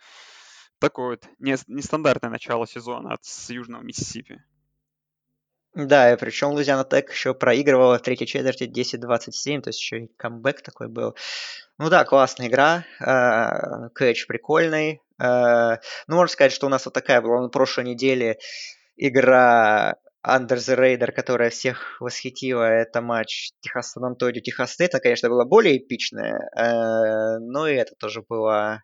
[0.80, 4.44] Такое вот нестандартное начало сезона от с Южного Миссисипи.
[5.74, 10.12] Да, и причем Лузиана Тек еще проигрывала в третьей четверти 10-27, то есть еще и
[10.18, 11.16] камбэк такой был.
[11.78, 15.02] Ну да, классная игра, э, кэч прикольный.
[15.20, 15.78] Э,
[16.08, 18.40] ну, можно сказать, что у нас вот такая была на прошлой неделе
[18.96, 24.94] игра Under the Raider, которая всех восхитила, это матч Техас Сан Антонио, Техас Стейт.
[24.94, 28.84] Она, конечно, была более эпичная, э, но и это тоже была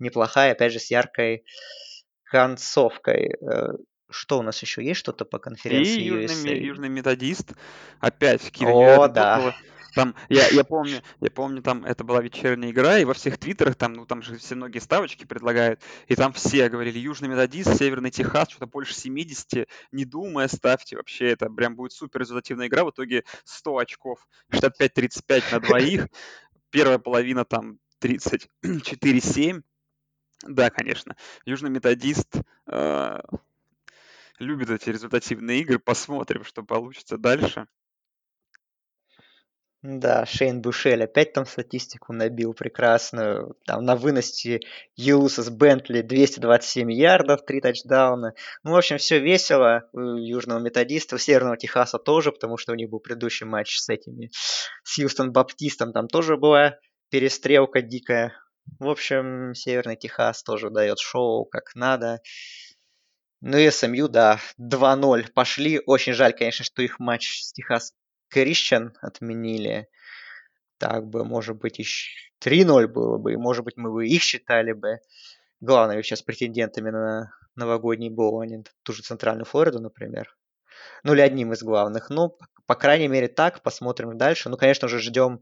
[0.00, 1.44] неплохая, опять же, с яркой
[2.24, 3.36] концовкой.
[3.40, 3.74] Э,
[4.10, 4.98] что у нас еще есть?
[4.98, 7.52] Что-то по конференции И южный, южный методист.
[8.00, 9.54] Опять О, да.
[9.94, 13.76] Там, я, я помню, я помню, там это была вечерняя игра, и во всех твиттерах
[13.76, 18.10] там, ну, там же все многие ставочки предлагают, и там все говорили, Южный Методист, Северный
[18.10, 22.90] Техас, что-то больше 70, не думая, ставьте, вообще это прям будет супер результативная игра, в
[22.90, 26.08] итоге 100 очков, 65-35 на двоих,
[26.70, 29.62] первая половина там 34-7,
[30.44, 32.34] да, конечно, Южный Методист
[32.66, 33.20] э,
[34.38, 37.68] любит эти результативные игры, посмотрим, что получится дальше.
[39.82, 43.56] Да, Шейн Бушель опять там статистику набил прекрасную.
[43.66, 44.60] Там на выносе
[44.94, 48.34] Юлуса с Бентли 227 ярдов, 3 тачдауна.
[48.62, 52.76] Ну, в общем, все весело у Южного Методиста, у Северного Техаса тоже, потому что у
[52.76, 54.30] них был предыдущий матч с этими,
[54.84, 55.92] с Хьюстон Баптистом.
[55.92, 56.76] Там тоже была
[57.10, 58.32] перестрелка дикая.
[58.78, 62.20] В общем, Северный Техас тоже дает шоу как надо.
[63.40, 65.80] Ну и СМЮ, да, 2-0 пошли.
[65.84, 67.92] Очень жаль, конечно, что их матч с Техас
[68.34, 69.88] Christian отменили.
[70.78, 72.10] Так бы, может быть, еще
[72.44, 74.98] 3-0 было бы, и, может быть, мы бы их считали бы
[75.60, 80.36] главными сейчас претендентами на новогодний бол, а не ту же Центральную Флориду, например.
[81.04, 82.10] Ну, или одним из главных.
[82.10, 83.62] Ну, по крайней мере, так.
[83.62, 84.48] Посмотрим дальше.
[84.48, 85.40] Ну, конечно же, ждем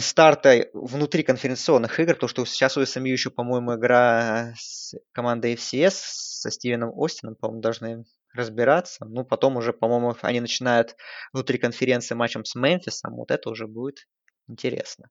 [0.00, 5.94] старта внутри конференционных игр, то что сейчас у SMU еще, по-моему, игра с командой FCS
[5.94, 8.04] со Стивеном Остином, по-моему, должны
[8.34, 9.04] разбираться.
[9.04, 10.96] Ну, потом уже, по-моему, они начинают
[11.32, 13.14] внутри конференции матчем с Мемфисом.
[13.14, 14.06] Вот это уже будет
[14.48, 15.08] интересно.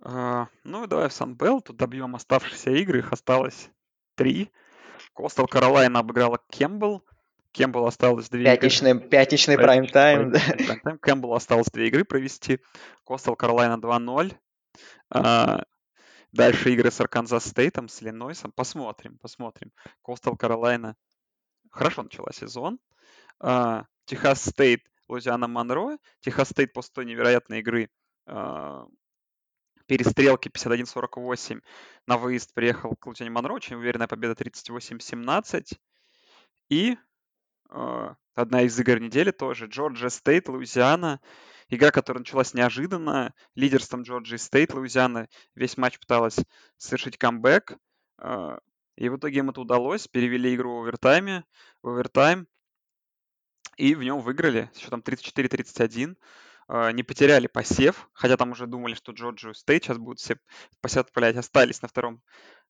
[0.00, 1.60] Uh, ну, давай в Сан-Белл.
[1.60, 3.00] Тут добьем оставшиеся игры.
[3.00, 3.70] Их осталось
[4.14, 4.50] три.
[5.12, 7.04] Костел Каролайна обыграла Кембл.
[7.52, 9.08] Кембл осталось две пятничный, игры.
[9.08, 10.32] Пятничный прайм-тайм.
[10.82, 12.60] Прайм Кембл осталось две игры провести.
[13.04, 14.36] Костел Каролайна 2-0.
[15.12, 15.64] Э,
[16.32, 18.52] дальше игры с Арканзас Стейтом, с Иллинойсом.
[18.52, 19.72] Посмотрим, посмотрим.
[20.02, 20.94] Костел Каролайна
[21.70, 22.78] хорошо начала сезон.
[23.40, 25.98] А, Техас Стейт, Лузиана Монро.
[26.20, 27.90] Техас Стейт после той невероятной игры
[28.26, 28.86] а,
[29.86, 31.62] перестрелки 51-48
[32.06, 33.54] на выезд приехал к Лузиане Монро.
[33.54, 35.78] Очень уверенная победа 38-17.
[36.68, 36.96] И
[37.70, 39.66] э, одна из игр недели тоже.
[39.66, 41.20] Джорджия Стейт, Луизиана.
[41.70, 43.34] Игра, которая началась неожиданно.
[43.54, 46.38] Лидерством Джорджии Стейт, Луизиана весь матч пыталась
[46.76, 47.76] совершить камбэк.
[48.98, 50.08] Э, и в итоге им это удалось.
[50.08, 51.44] Перевели игру в овертайме,
[51.82, 52.46] в овертайм.
[53.76, 56.16] И в нем выиграли с счетом 34-31.
[56.70, 60.36] А, не потеряли посев, хотя там уже думали, что Джорджию Стейт сейчас будут все
[60.80, 61.36] посев отправлять.
[61.36, 62.20] Остались на втором,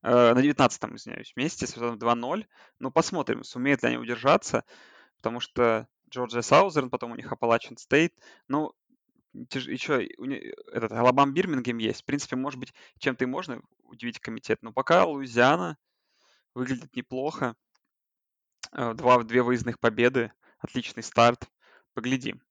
[0.03, 2.47] а, на 19-м, извиняюсь, месте с счетом 2-0.
[2.79, 4.65] Ну, посмотрим, сумеют ли они удержаться,
[5.17, 8.15] потому что Джорджия Саузерн, потом у них Апалачин Стейт.
[8.49, 8.73] Ну,
[9.33, 10.07] еще
[10.73, 12.03] этот Алабам Бирмингем есть.
[12.03, 14.59] В принципе, может быть, чем-то и можно удивить комитет.
[14.63, 15.77] Но пока Луизиана,
[16.59, 17.55] выглядит неплохо.
[18.73, 21.49] Э, два, две выездных победы, отличный старт.
[21.95, 22.43] Поглядим.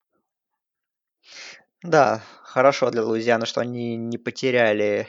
[1.83, 5.07] Да, хорошо для Луизианы, что они не потеряли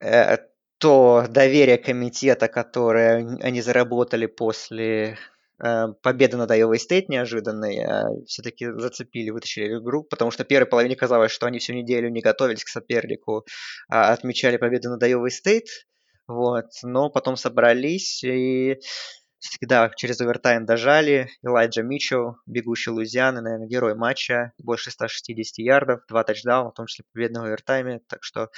[0.00, 0.38] э,
[0.78, 5.18] то доверие комитета, которое они заработали после
[5.62, 10.96] э, победы над Iowa State неожиданной, а все-таки зацепили, вытащили игру, потому что первой половине
[10.96, 13.46] казалось, что они всю неделю не готовились к сопернику,
[13.88, 15.68] а отмечали победу над Iowa State,
[16.30, 16.66] вот.
[16.84, 18.78] Но потом собрались и
[19.40, 21.28] все-таки, да, через овертайм дожали.
[21.42, 24.52] Элайджа Митчелл, бегущий Луизианы, наверное, герой матча.
[24.58, 28.00] Больше 160 ярдов, два тачдауна, в том числе победного овертайме.
[28.06, 28.48] Так что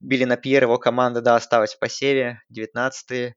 [0.00, 3.34] Билли Напьер, его команда, да, осталась в посеве, 19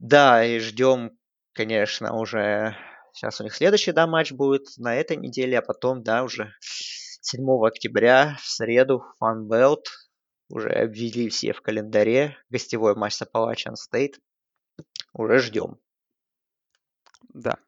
[0.00, 1.12] Да, и ждем,
[1.52, 2.76] конечно, уже...
[3.12, 7.40] Сейчас у них следующий, да, матч будет на этой неделе, а потом, да, уже 7
[7.64, 9.86] октября в среду Фанбелт
[10.48, 12.36] уже обвели все в календаре.
[12.50, 14.14] Гостевой матч с Appalachian State.
[15.12, 15.78] Уже ждем.
[17.28, 17.58] Да.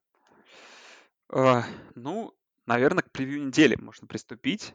[1.31, 1.63] Uh,
[1.95, 2.35] ну,
[2.67, 4.75] наверное, к превью недели можно приступить.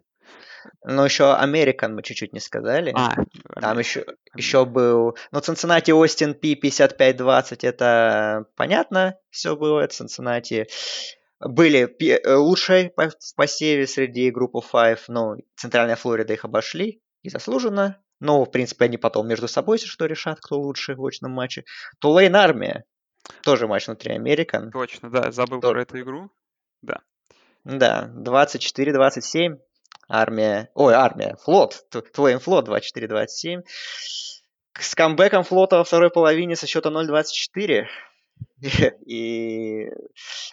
[0.84, 2.94] Но еще Американ мы чуть-чуть не сказали.
[2.96, 3.16] А,
[3.60, 5.18] Там еще, еще был...
[5.32, 9.86] Ну, Cincinnati Остин P 55-20, это понятно все было.
[9.88, 10.68] Cincinnati
[11.40, 18.00] были э, лучшие в посеве среди группы 5, но Центральная Флорида их обошли и заслуженно.
[18.20, 21.66] Но, в принципе, они потом между собой, что, решат, кто лучше в очном матче.
[22.00, 22.86] Тулейн Армия.
[23.42, 24.72] Тоже матч внутри Американ.
[24.72, 25.72] Точно, да, забыл То...
[25.72, 26.30] про эту игру.
[26.82, 27.02] Да.
[27.64, 29.58] Да, 24-27.
[30.10, 33.64] Армия, ой, армия, флот, Тулейн флот 24-27.
[34.80, 37.86] С камбэком флота во второй половине со счета 0-24.
[39.06, 39.90] И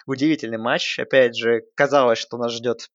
[0.05, 0.99] удивительный матч.
[0.99, 2.89] Опять же, казалось, что нас ждет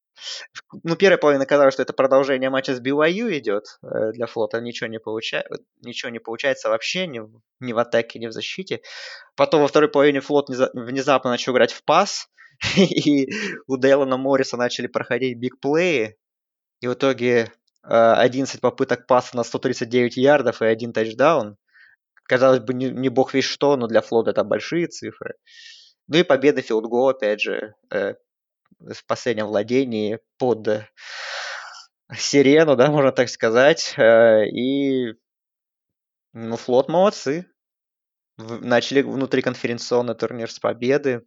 [0.83, 4.61] ну, первая половина казалось, что это продолжение матча с BYU идет э, для флота.
[4.61, 5.45] Ничего не, получа...
[5.83, 7.41] Ничего не получается вообще ни в...
[7.61, 8.81] ни в атаке, ни в защите.
[9.37, 12.29] Потом во второй половине флот внезапно начал играть в пас.
[12.77, 13.29] и
[13.67, 16.17] у Дейлона Морриса начали проходить big play и,
[16.81, 17.53] и в итоге
[17.83, 21.57] 11 попыток паса на 139 ярдов и один тачдаун.
[22.25, 25.35] Казалось бы, не, бог весь что, но для флота это большие цифры.
[26.09, 28.15] Ну и победа field goal, опять же, э,
[28.79, 30.69] в последнем владении под
[32.15, 33.95] сирену, да, можно так сказать.
[33.97, 35.15] Э, и,
[36.33, 37.47] ну, флот молодцы.
[38.39, 41.27] Начали внутриконференционный турнир с победы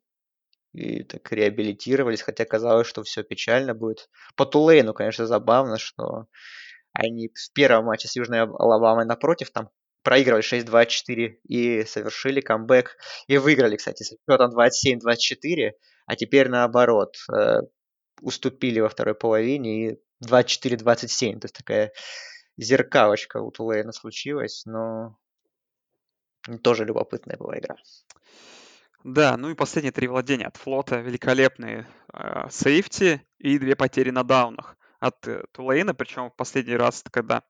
[0.73, 4.09] и так реабилитировались, хотя казалось, что все печально будет.
[4.35, 6.27] По Тулейну, конечно, забавно, что
[6.93, 9.69] они в первом матче с Южной Алабамой напротив там
[10.03, 12.97] проигрывали 6-2-4 и совершили камбэк.
[13.27, 15.71] И выиграли, кстати, с счетом 27-24,
[16.05, 17.15] а теперь наоборот.
[17.31, 17.61] Э,
[18.21, 21.39] уступили во второй половине и 24-27.
[21.39, 21.91] То есть такая
[22.57, 25.17] зеркалочка у Тулейна случилась, но
[26.63, 27.75] тоже любопытная была игра.
[29.03, 30.97] Да, ну и последние три владения от флота.
[30.97, 35.93] Великолепные э, сейфти и две потери на даунах от э, Тулейна.
[35.93, 37.43] Причем в последний раз, когда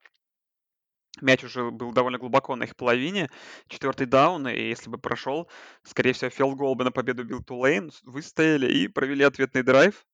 [1.22, 3.30] мяч уже был довольно глубоко на их половине.
[3.68, 5.50] Четвертый даун, и если бы прошел,
[5.84, 7.92] скорее всего, филгол бы на победу бил Тулейн.
[8.04, 10.06] Выстояли и провели ответный драйв.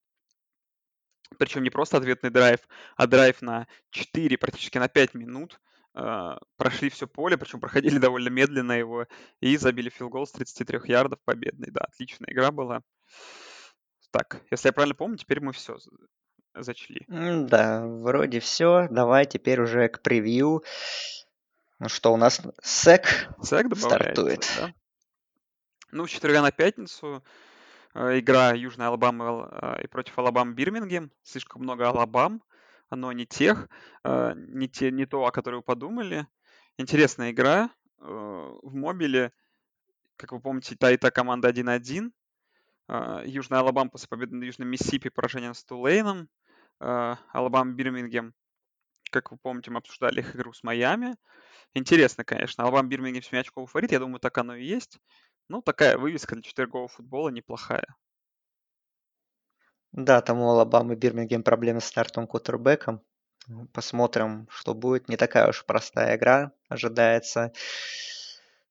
[1.38, 2.60] Причем не просто ответный драйв,
[2.96, 5.60] а драйв на 4, практически на 5 минут.
[5.98, 9.06] Uh, прошли все поле, причем проходили довольно медленно его,
[9.40, 11.72] и забили филгол с 33 ярдов победный.
[11.72, 12.82] Да, отличная игра была.
[14.12, 15.78] Так, если я правильно помню, теперь мы все
[16.56, 17.06] зачли.
[17.08, 18.88] Да, вроде все.
[18.90, 20.64] Давай теперь уже к превью.
[21.80, 24.48] Ну что, у нас SEC, SEC стартует.
[24.58, 24.74] Да?
[25.92, 27.24] Ну, с четверга на пятницу
[27.96, 31.12] Э, игра Южная Алабама э, и против Алабам Бирмингем.
[31.24, 32.44] Слишком много Алабам,
[32.90, 33.70] оно не тех,
[34.04, 36.28] э, не, те, не то, о которой вы подумали.
[36.78, 37.70] Интересная игра.
[37.98, 39.32] В мобиле,
[40.18, 42.12] как вы помните, та и та команда 1-1.
[43.26, 46.30] Южная Алабама после победы на Южном Миссисипи поражение с Тулейном.
[46.80, 48.34] Алабама Бирмингем,
[49.12, 51.16] как вы помните, мы обсуждали их игру с Майами.
[51.74, 52.64] Интересно, конечно.
[52.64, 55.00] Алабама Бирмингем 7 очков фаворит, я думаю, так оно и есть.
[55.48, 57.86] Ну, такая вывеска для четвергового футбола неплохая.
[59.92, 63.02] Да, там у Алабамы Бирмингем проблемы с стартовым кутербеком.
[63.72, 65.08] Посмотрим, что будет.
[65.08, 67.54] Не такая уж простая игра ожидается.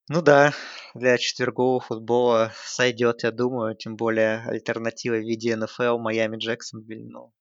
[0.08, 0.52] Ну да,
[0.94, 3.74] для четвергового футбола сойдет, я думаю.
[3.74, 7.32] Тем более альтернатива в виде НФЛ Майами Джексонвиль, ну,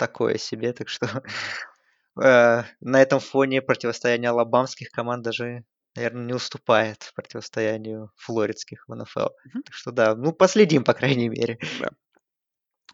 [0.00, 0.72] такое себе.
[0.72, 1.06] Так что
[2.22, 5.64] э, на этом фоне противостояние алабамских команд даже
[5.96, 9.20] наверное, не уступает противостоянию флоридских в НФЛ.
[9.20, 9.62] Mm-hmm.
[9.64, 11.58] Так что да, ну последим, по крайней мере.
[11.80, 11.90] Да.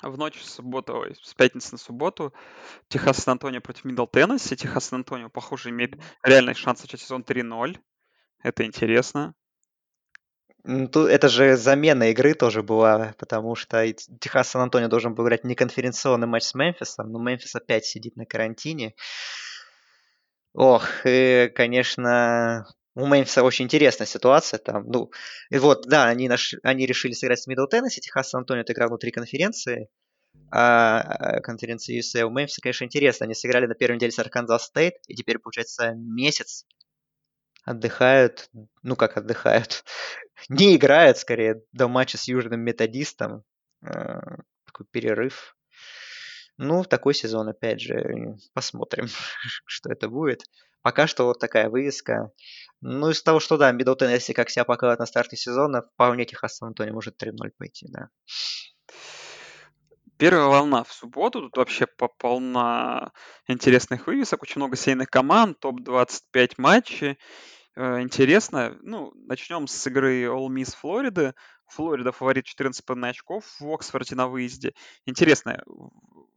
[0.02, 2.34] В ночь с субботу, ой, с пятницы на субботу
[2.88, 4.56] Техас Сан-Антонио против Мидл Теннесси.
[4.56, 7.78] Техас Сан-Антонио, похоже, имеет реальный шанс начать сезон 3-0.
[8.42, 9.34] Это интересно.
[10.66, 16.26] Это же замена игры тоже была, потому что Техас Сан-Антонио должен был играть не конференционный
[16.26, 18.94] матч с Мемфисом, но Мемфис опять сидит на карантине.
[20.54, 24.88] Ох, и, конечно, у Мемфиса очень интересная ситуация там.
[24.88, 25.12] Ну,
[25.50, 29.12] и вот, да, они, наш, они решили сыграть с Мидл Теннесси, Техас Антонио отыграл внутри
[29.12, 29.88] конференции,
[30.50, 32.24] а, а Conference USA.
[32.24, 33.24] У Мемфиса, конечно, интересно.
[33.24, 36.64] Они сыграли на первой неделе с Арканзас Стейт, и теперь, получается, месяц
[37.66, 38.48] отдыхают.
[38.82, 39.84] Ну, как отдыхают?
[40.48, 43.44] Не играют, скорее, до матча с Южным Методистом.
[43.82, 45.56] А, такой перерыв.
[46.56, 49.08] Ну, такой сезон, опять же, посмотрим,
[49.66, 50.42] что это будет.
[50.80, 52.30] Пока что вот такая вывеска.
[52.80, 56.56] Ну, из того, что да, Мидл Теннесси как себя показывает на старте сезона, вполне Техас
[56.56, 58.08] Сан-Антонио может 3-0 пойти, да.
[60.18, 61.86] Первая волна в субботу, тут вообще
[62.18, 63.12] полна
[63.48, 67.18] интересных вывесок, очень много сейных команд, топ-25 матчей.
[67.76, 71.34] Э, интересно, ну, начнем с игры All Miss Флориды.
[71.66, 74.72] Флорида фаворит 14,5 очков в Оксфорде на выезде.
[75.04, 75.62] Интересная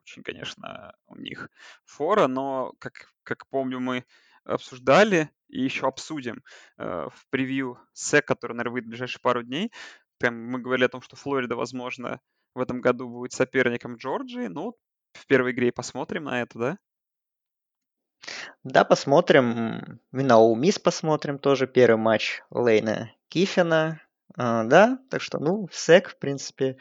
[0.09, 1.49] очень, конечно, у них
[1.85, 4.05] фора, но, как, как помню, мы
[4.43, 6.43] обсуждали и еще обсудим
[6.77, 9.71] э, в превью СЭК, который, наверное, выйдет в ближайшие пару дней.
[10.17, 12.19] Там мы говорили о том, что Флорида, возможно,
[12.55, 14.47] в этом году будет соперником Джорджии.
[14.47, 14.75] Ну,
[15.13, 16.77] в первой игре посмотрим на это, да?
[18.63, 19.99] Да, посмотрим.
[20.13, 21.67] И на Мисс посмотрим тоже.
[21.67, 24.01] Первый матч Лейна Кифина.
[24.37, 26.77] А, да, так что, ну, СЭК, в принципе,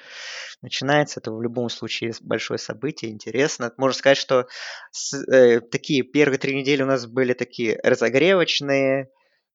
[0.62, 1.20] начинается.
[1.20, 3.72] Это в любом случае большое событие, интересно.
[3.76, 4.46] Можно сказать, что
[4.90, 9.10] с, э, такие первые три недели у нас были такие разогревочные,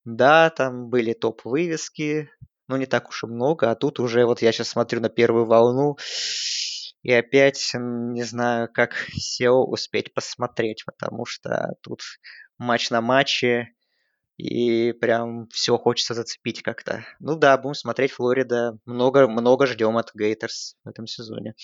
[0.06, 2.30] да, там были топ-вывески,
[2.68, 5.46] но не так уж и много, а тут уже вот я сейчас смотрю на первую
[5.46, 5.98] волну,
[7.04, 12.02] и опять не знаю, как SEO успеть посмотреть, потому что тут
[12.58, 13.74] матч на матче,
[14.38, 17.06] И прям все хочется зацепить как-то.
[17.20, 18.80] Ну да, будем смотреть Флорида.
[18.86, 21.56] Много, много ждем от Гейтерс в этом сезоне.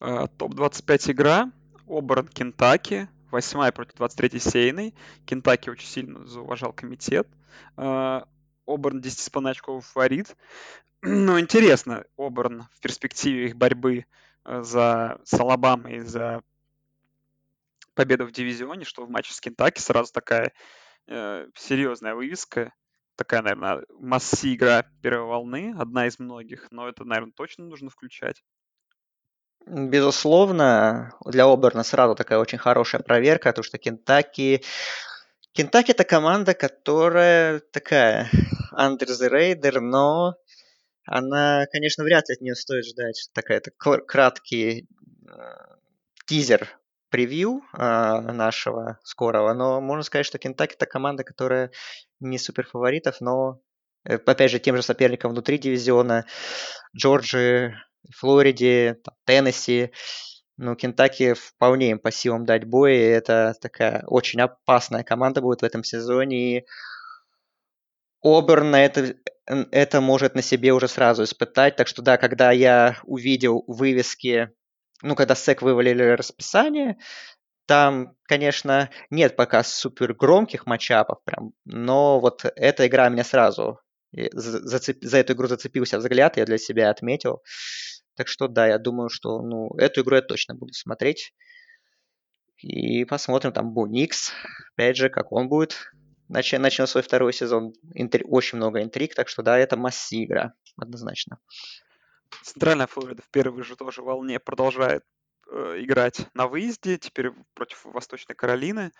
[0.00, 1.50] А, Топ-25 игра.
[1.88, 3.08] Оборон Кентаки.
[3.30, 4.94] Восьмая против 23 сейной.
[5.24, 7.28] Кентаки очень сильно зауважал комитет.
[8.66, 10.36] Оберн 10,5 очков фаворит.
[11.02, 14.06] Ну, интересно, Оберн в перспективе их борьбы
[14.44, 16.42] э, за с Алабамой, за
[17.94, 20.52] победу в дивизионе, что в матче с Кентаки сразу такая
[21.06, 22.72] э, серьезная вывеска.
[23.16, 28.42] Такая, наверное, масси игра первой волны, одна из многих, но это, наверное, точно нужно включать.
[29.66, 34.62] Безусловно, для Оберна сразу такая очень хорошая проверка, потому что Кентаки...
[35.52, 38.30] Кентаки это команда, которая такая
[38.72, 40.36] under the radar, но
[41.06, 43.30] она, конечно, вряд ли от нее стоит ждать.
[43.32, 44.88] Такая-то краткий
[45.28, 45.32] э,
[46.26, 46.68] тизер
[47.10, 51.70] превью э, нашего скорого, но можно сказать, что Кентаки это команда, которая
[52.20, 53.60] не супер фаворитов, но
[54.04, 56.26] э, опять же тем же соперником внутри дивизиона
[56.96, 57.76] Джорджи,
[58.14, 59.92] Флориде, Теннесси.
[60.58, 65.60] Ну, Кентаки вполне им по силам дать бой, и это такая очень опасная команда будет
[65.60, 66.66] в этом сезоне, и
[68.26, 69.14] Оберн на это,
[69.46, 71.76] это может на себе уже сразу испытать.
[71.76, 74.50] Так что да, когда я увидел вывески,
[75.02, 76.98] ну, когда SEC вывалили расписание,
[77.66, 83.80] там, конечно, нет пока супер громких матчапов прям, но вот эта игра меня сразу
[84.32, 84.98] зацеп...
[85.02, 87.42] за эту игру зацепился взгляд, я для себя отметил.
[88.16, 91.32] Так что да, я думаю, что ну, эту игру я точно буду смотреть.
[92.58, 94.32] И посмотрим там Буникс,
[94.72, 95.92] опять же, как он будет
[96.28, 97.72] начал, начал свой второй сезон.
[97.94, 98.24] Интри...
[98.24, 101.38] Очень много интриг, так что да, это масси игра, однозначно.
[102.42, 105.04] Центральная Флорида в первой же тоже волне продолжает
[105.50, 108.92] э, играть на выезде, теперь против Восточной Каролины.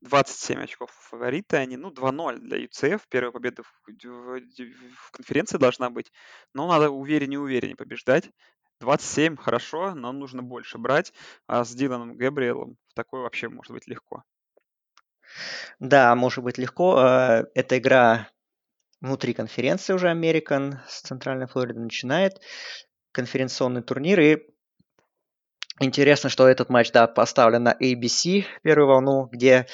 [0.00, 3.02] 27 очков фавориты они, ну, 2-0 для UCF.
[3.08, 6.12] Первая победа в, в, в конференции должна быть.
[6.52, 8.30] Но надо увереннее увереннее побеждать.
[8.80, 11.12] 27 хорошо, но нужно больше брать.
[11.46, 14.24] А с Диланом Габриэлом такое вообще может быть легко.
[15.80, 17.00] Да, может быть легко.
[17.00, 18.28] Э, эта игра
[19.00, 22.40] внутри конференции уже American с Центральной Флориды начинает
[23.12, 24.20] конференционный турнир.
[24.20, 24.38] И
[25.80, 29.66] интересно, что этот матч, да, поставлен на ABC первую волну, где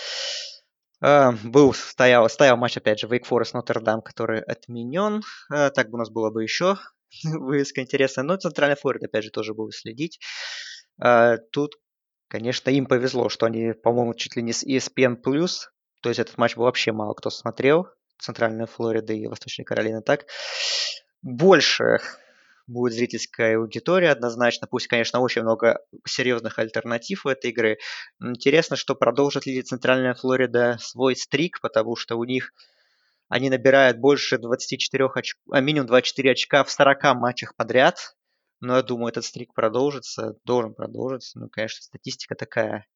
[1.00, 5.22] э, был, стоял, стоял матч, опять же, Wake Forest Notre-Dame, который отменен.
[5.52, 6.76] Э, так бы у нас было бы еще
[7.24, 8.24] вывеска интересная.
[8.24, 10.18] Но Центральная Флорида, опять же, тоже будет следить.
[11.02, 11.76] Э, тут
[12.31, 16.55] Конечно, им повезло, что они, по-моему, чуть ли не с ESPN+, то есть этот матч
[16.55, 17.89] был вообще мало кто смотрел,
[18.20, 20.26] Центральная Флорида и Восточная Каролина так.
[21.22, 21.99] Больше
[22.68, 24.68] будет зрительская аудитория однозначно.
[24.70, 27.78] Пусть, конечно, очень много серьезных альтернатив у этой игры.
[28.22, 32.53] Интересно, что продолжит ли Центральная Флорида свой стрик, потому что у них
[33.28, 38.14] они набирают больше 24 очков, а минимум 24 очка в 40 матчах подряд.
[38.61, 41.38] Но я думаю, этот стрик продолжится, должен продолжиться.
[41.38, 42.86] Ну, конечно, статистика такая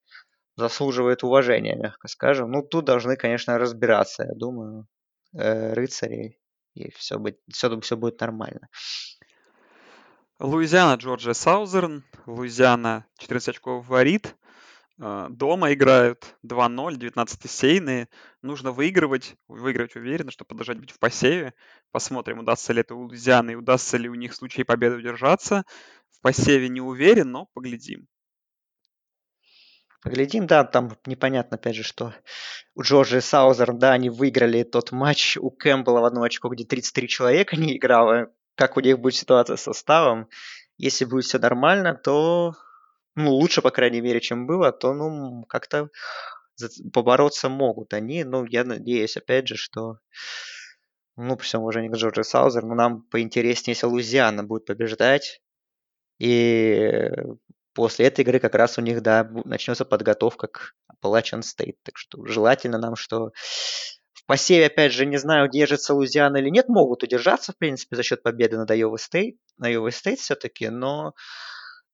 [0.57, 2.51] заслуживает уважения, мягко скажем.
[2.51, 4.87] Ну, тут должны, конечно, разбираться, я думаю,
[5.33, 6.39] э, рыцари,
[6.75, 8.69] и все, будет, все, все будет нормально.
[10.39, 12.05] Луизиана, Джорджия, Саузерн.
[12.27, 14.35] Луизиана 14 очков варит.
[15.01, 18.09] А, дома играют 2-0, 19 сейные.
[18.43, 21.55] Нужно выигрывать, выигрывать уверенно, чтобы продолжать быть в посеве.
[21.91, 25.65] Посмотрим, удастся ли это у Лузианы, удастся ли у них в случае победы удержаться.
[26.11, 28.07] В посеве не уверен, но поглядим.
[30.03, 32.15] Поглядим, да, там непонятно, опять же, что
[32.75, 36.65] у Джорджа и Саузерн, да, они выиграли тот матч у Кэмпбелла в одну очко, где
[36.65, 38.31] 33 человека не играло.
[38.55, 40.29] Как у них будет ситуация с составом?
[40.77, 42.55] Если будет все нормально, то
[43.17, 45.89] ну, лучше, по крайней мере, чем было, то, ну, как-то
[46.93, 48.25] побороться могут они.
[48.25, 49.99] Ну, я надеюсь, опять же, что,
[51.17, 55.41] ну, при всем уважении к Джорджи Саузер, но нам поинтереснее, если Лузиана будет побеждать.
[56.19, 57.11] И
[57.73, 61.77] после этой игры как раз у них, да, начнется подготовка к Appalachian State.
[61.83, 63.33] Так что желательно нам, что
[64.13, 68.03] в посеве, опять же, не знаю, держится Лузиана или нет, могут удержаться, в принципе, за
[68.03, 71.15] счет победы над Iowa State, на Iowa State все-таки, но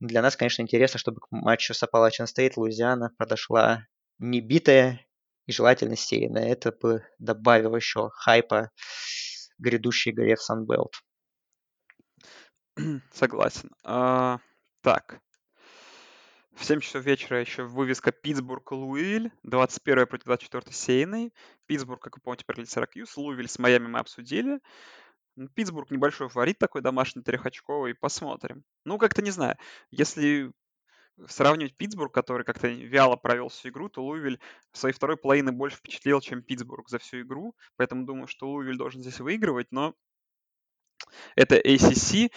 [0.00, 3.86] для нас, конечно, интересно, чтобы к матчу с Appalachian State Луизиана подошла
[4.18, 5.06] не битая
[5.46, 6.50] и желательно сеянная.
[6.50, 8.70] Это бы добавило еще хайпа
[9.58, 10.92] грядущей игре в Sunbelt.
[13.12, 13.70] Согласен.
[13.84, 14.38] А,
[14.82, 15.20] так.
[16.54, 21.32] В 7 часов вечера еще вывеска Питтсбург-Луиль, 21 против 24 сейной.
[21.66, 23.16] Питтсбург, как вы помните, перли Сиракьюз.
[23.16, 24.60] Луивиль с Майами мы обсудили.
[25.48, 28.64] Питтсбург небольшой фаворит такой домашний трехочковый, посмотрим.
[28.84, 29.56] Ну, как-то не знаю.
[29.90, 30.52] Если
[31.26, 34.40] сравнивать Питтсбург, который как-то вяло провел всю игру, то Луивиль
[34.72, 37.54] своей второй половины больше впечатлил, чем Питтсбург за всю игру.
[37.76, 39.94] Поэтому думаю, что Луивиль должен здесь выигрывать, но
[41.34, 42.30] это ACC,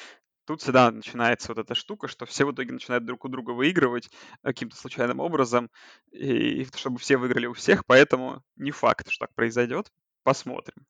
[0.45, 4.10] тут всегда начинается вот эта штука, что все в итоге начинают друг у друга выигрывать
[4.41, 5.70] каким-то случайным образом,
[6.12, 9.91] и чтобы все выиграли у всех, поэтому не факт, что так произойдет.
[10.24, 10.86] Посмотрим.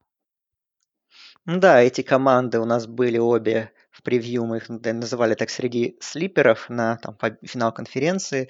[1.46, 6.70] Да, эти команды у нас были обе в превью, мы их называли так среди слиперов
[6.70, 8.48] на там, финал конференции.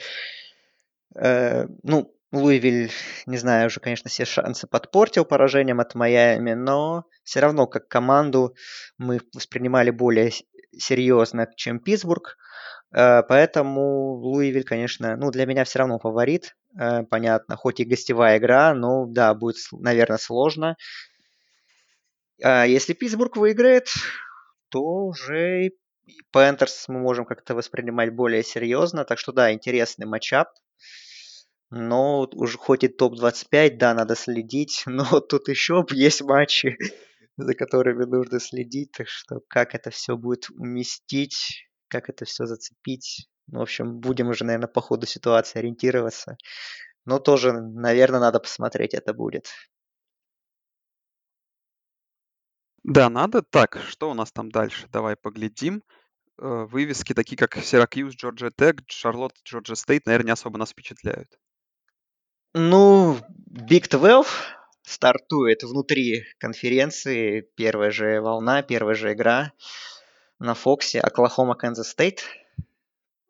[1.15, 2.91] Э, ну, Луивиль,
[3.25, 8.55] не знаю, уже, конечно, все шансы подпортил поражением от Майами, но все равно как команду
[8.97, 10.31] мы воспринимали более
[10.77, 12.37] серьезно, чем Питтсбург.
[12.95, 16.55] Э, поэтому Луивиль, конечно, ну, для меня все равно фаворит.
[16.79, 20.75] Э, понятно, хоть и гостевая игра, но да, будет, наверное, сложно.
[22.41, 23.89] А если Питтсбург выиграет,
[24.69, 25.71] то уже
[26.31, 29.05] Пентерс мы можем как-то воспринимать более серьезно.
[29.05, 30.49] Так что да, интересный матчап.
[31.69, 34.83] Но уже хоть и топ-25, да, надо следить.
[34.85, 36.77] Но тут еще есть матчи,
[37.37, 38.91] за которыми нужно следить.
[38.91, 43.27] Так что как это все будет уместить, как это все зацепить.
[43.47, 46.37] Ну, в общем, будем уже, наверное, по ходу ситуации ориентироваться.
[47.05, 49.47] Но тоже, наверное, надо посмотреть это будет.
[52.83, 53.41] Да, надо.
[53.41, 54.87] Так, что у нас там дальше?
[54.91, 55.83] Давай поглядим.
[56.37, 61.29] Э, вывески такие, как Сиракьюз, Джорджия Тек, Шарлотт, Джорджия Стейт, наверное, не особо нас впечатляют.
[62.53, 63.17] Ну,
[63.49, 64.27] Big 12
[64.83, 67.47] стартует внутри конференции.
[67.55, 69.53] Первая же волна, первая же игра
[70.39, 70.99] на Фоксе.
[70.99, 72.23] Оклахома, Канзас Стейт.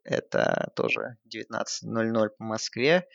[0.04, 3.08] Это тоже 19.00 по Москве.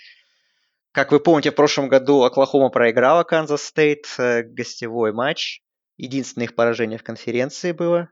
[0.93, 5.63] Как вы помните, в прошлом году Оклахома проиграла Канзас Стейт э, гостевой матч.
[5.99, 8.09] Единственное их поражение в конференции было.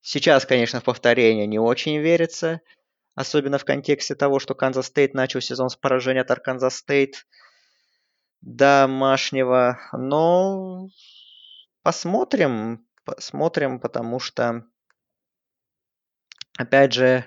[0.00, 2.62] Сейчас, конечно, в повторение не очень верится.
[3.16, 7.26] Особенно в контексте того, что Канзас Стейт начал сезон с поражения от Арканзас Стейт
[8.40, 9.78] домашнего.
[9.92, 10.88] Но
[11.82, 14.64] посмотрим, посмотрим, потому что,
[16.56, 17.24] опять же,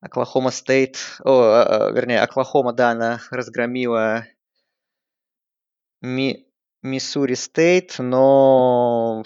[0.00, 4.26] Оклахома Стейт, о, вернее, Оклахома, да, она разгромила
[6.00, 6.51] Ми,
[6.82, 9.24] Миссури Стейт, но,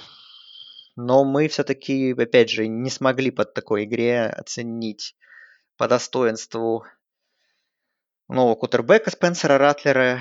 [0.95, 5.17] но мы все-таки, опять же, не смогли под такой игре оценить
[5.79, 6.85] по достоинству
[8.29, 10.21] нового квотербека Спенсера Ратлера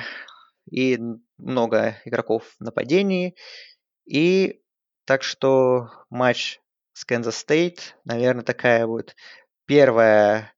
[0.72, 0.98] и
[1.38, 3.36] много игроков в нападении.
[4.06, 4.62] И
[5.04, 6.62] так что матч
[6.94, 9.16] с Канзас Стейт, наверное, такая будет
[9.66, 10.54] первая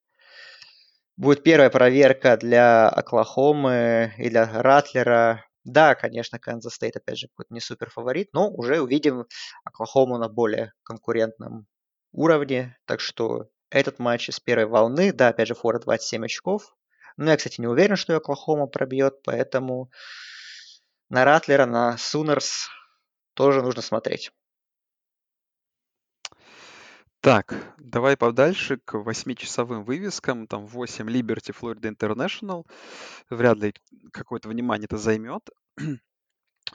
[1.15, 7.53] будет первая проверка для Оклахомы и для Ратлера да, конечно, Канзас Стейт, опять же, какой-то
[7.53, 9.26] не супер фаворит, но уже увидим
[9.65, 11.68] Оклахому на более конкурентном
[12.13, 12.78] уровне.
[12.86, 16.74] Так что этот матч из первой волны, да, опять же, фора 27 очков.
[17.18, 19.91] Но я, кстати, не уверен, что Оклахома пробьет, поэтому
[21.09, 22.70] на Ратлера, на Сунерс
[23.34, 24.32] тоже нужно смотреть.
[27.22, 30.47] Так, давай подальше к восьмичасовым вывескам.
[30.47, 32.65] Там 8 Liberty Florida International.
[33.30, 33.74] Вряд ли
[34.11, 35.49] какое-то внимание это займет.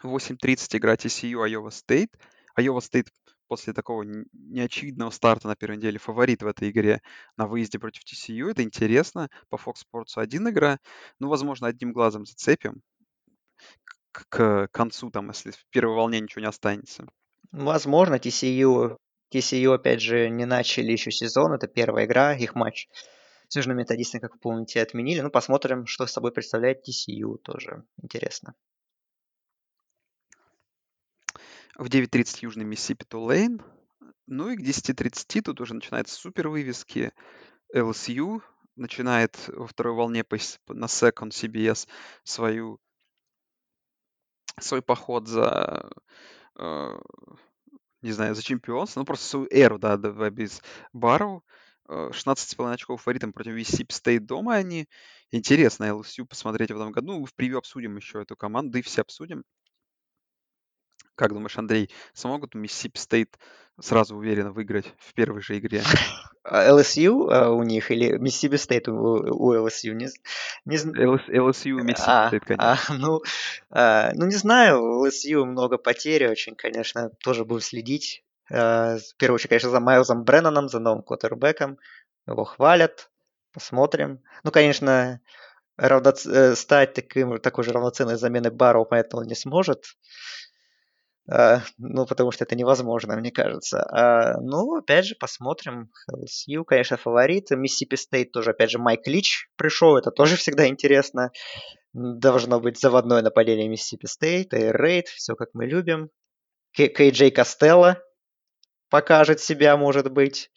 [0.03, 2.11] 8.30 игра TCU Iowa State.
[2.59, 3.09] Iowa State
[3.47, 7.03] после такого неочевидного старта на первой неделе фаворит в этой игре
[7.37, 8.51] на выезде против TCU.
[8.51, 9.29] Это интересно.
[9.49, 10.79] По Fox Sports один игра.
[11.19, 12.83] Ну, возможно, одним глазом зацепим
[14.13, 17.07] к, к концу, там, если в первой волне ничего не останется.
[17.51, 18.97] Возможно, TCU
[19.33, 22.89] TCU, опять же, не начали еще сезон, это первая игра, их матч
[23.49, 25.21] с Южным Методистом, как вы помните, отменили.
[25.21, 28.55] Ну, посмотрим, что с собой представляет TCU, тоже интересно.
[31.75, 33.63] В 9.30 Южный Миссисипи Тулейн.
[34.27, 37.13] Ну и к 10.30 тут уже начинаются супер вывески.
[37.75, 38.43] LSU
[38.77, 40.25] начинает во второй волне
[40.69, 41.89] на Second CBS
[42.25, 42.81] свою,
[44.61, 45.91] свой поход за
[46.59, 46.99] э,
[48.03, 51.45] не знаю, за чемпионство, ну просто свою эру, да, без Барроу.
[51.89, 54.89] 16,5 очков фаворитом против Миссисипи Стейт дома они.
[55.31, 57.19] Интересно LSU посмотреть в этом году.
[57.19, 59.45] Ну, в превью обсудим еще эту команду, и все обсудим.
[61.17, 63.39] Как думаешь, Андрей, смогут Миссисипи Стейт
[63.81, 65.83] сразу уверенно выиграть в первой же игре?
[66.45, 69.93] LSU а, у них или Mississippi State у, у LSU?
[69.93, 70.09] Не,
[70.65, 70.77] не...
[70.77, 72.73] LSU Mississippi а, State, конечно.
[72.73, 73.21] А, ну,
[73.71, 78.25] а, ну, не знаю, у LSU много потерь очень, конечно, тоже буду следить.
[78.51, 81.79] А, в первую очередь, конечно, за Майлзом Бреннаном, за новым квотербеком.
[82.27, 83.11] Его хвалят,
[83.53, 84.21] посмотрим.
[84.43, 85.21] Ну, конечно,
[85.77, 86.27] равноц...
[86.27, 89.97] Э, стать таким, такой же равноценной заменой Барроу, поэтому не сможет.
[91.35, 93.83] А, ну, потому что это невозможно, мне кажется.
[93.91, 95.91] А, ну, опять же, посмотрим.
[96.11, 97.51] LSU, конечно, фаворит.
[97.51, 99.97] Миссисипи Стейт тоже, опять же, Майк Лич пришел.
[99.97, 101.31] Это тоже всегда интересно.
[101.95, 106.11] Должно быть заводное нападение Миссисипи Стейт, Air Raid, все как мы любим.
[106.73, 107.99] Кей Джей Костелло
[108.91, 110.51] покажет себя, может быть,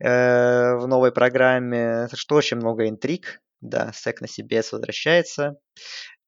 [0.00, 2.08] э, в новой программе.
[2.12, 3.40] Что очень много интриг.
[3.60, 5.58] Да, SEC на CBS возвращается.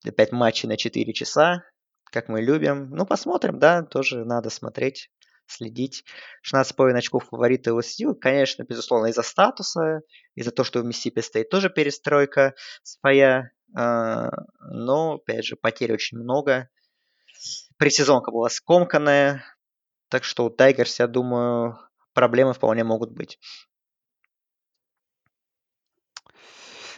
[0.06, 1.64] Опять матчи на 4 часа
[2.14, 2.90] как мы любим.
[2.90, 5.10] Ну, посмотрим, да, тоже надо смотреть,
[5.46, 6.04] следить.
[6.48, 10.02] 16,5 очков фавориты LSU, конечно, безусловно, из-за статуса,
[10.36, 12.54] из-за того, что в Миссипи стоит тоже перестройка
[12.84, 16.70] своя, а, но, опять же, потерь очень много.
[17.78, 19.44] Пресезонка была скомканная,
[20.08, 21.78] так что у Тайгерс, я думаю,
[22.12, 23.40] проблемы вполне могут быть.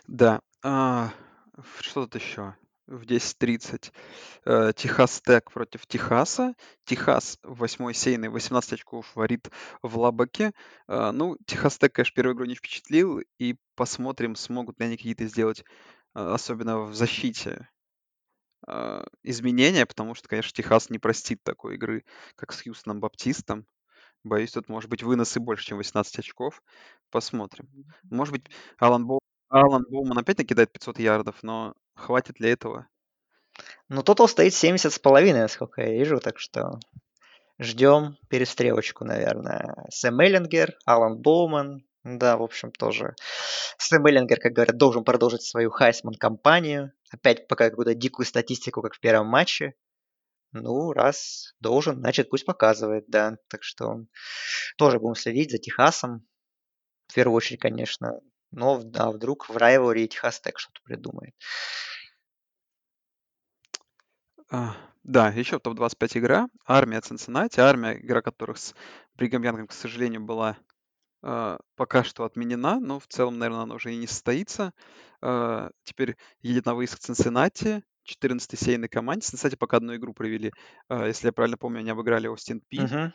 [0.07, 0.41] Да.
[0.63, 1.11] А,
[1.81, 2.55] что тут еще?
[2.87, 3.93] В 10.30.
[4.45, 6.55] Э, Техас Тек против Техаса.
[6.85, 9.51] Техас в восьмой сейной 18 очков варит
[9.83, 10.53] в Лабаке.
[10.89, 13.21] Э, ну, Техас Тек, конечно, первую игру не впечатлил.
[13.39, 15.61] И посмотрим, смогут ли они какие-то сделать,
[16.15, 17.69] э, особенно в защите,
[19.23, 23.65] изменения, потому что, конечно, Техас не простит такой игры, как с Хьюстоном Баптистом.
[24.25, 26.63] Боюсь, тут может быть выносы больше, чем 18 очков.
[27.11, 27.69] Посмотрим.
[28.05, 28.47] Может быть,
[28.79, 32.89] Алан Боу Алан Боуман опять накидает 500 ярдов, но хватит ли этого?
[33.89, 36.79] Ну, тотал стоит 70 с половиной, насколько я вижу, так что
[37.59, 39.87] ждем перестрелочку, наверное.
[39.91, 43.15] Сэм Эллингер, Алан Боуман, да, в общем, тоже.
[43.79, 46.93] Сэм Эллингер, как говорят, должен продолжить свою Хайсман-компанию.
[47.11, 49.75] Опять пока какую-то дикую статистику, как в первом матче.
[50.53, 53.39] Ну, раз должен, значит, пусть показывает, да.
[53.49, 54.05] Так что
[54.77, 56.27] тоже будем следить за Техасом.
[57.09, 58.21] В первую очередь, конечно,
[58.57, 61.35] но да, вдруг в райворе Техас Тек что-то придумает.
[64.51, 66.49] А, да, еще топ-25 игра.
[66.65, 67.61] Армия Цинциннати.
[67.61, 68.75] Армия, игра которых с
[69.15, 70.57] Бригам Янгом, к сожалению, была
[71.23, 74.73] э, пока что отменена, но в целом, наверное, она уже и не состоится.
[75.21, 79.27] Э, теперь едет на выезд к Цинциннати, 14-й сейной команде.
[79.27, 80.51] Цинциннати пока одну игру провели.
[80.89, 82.81] Э, если я правильно помню, они обыграли Остин Пи.
[82.81, 83.13] Угу.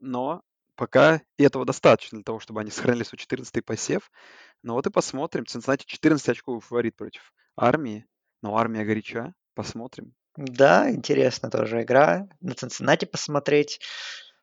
[0.00, 0.42] Но
[0.76, 4.10] пока этого достаточно для того, чтобы они сохранили свой 14-й посев.
[4.62, 5.46] Ну вот и посмотрим.
[5.46, 8.06] Цинциннати 14 очков фаворит против армии.
[8.42, 9.34] Но армия горяча.
[9.54, 10.14] Посмотрим.
[10.36, 12.28] Да, интересно тоже игра.
[12.40, 13.80] На Цинциннати посмотреть.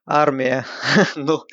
[0.05, 0.65] Армия,
[1.15, 1.45] ну,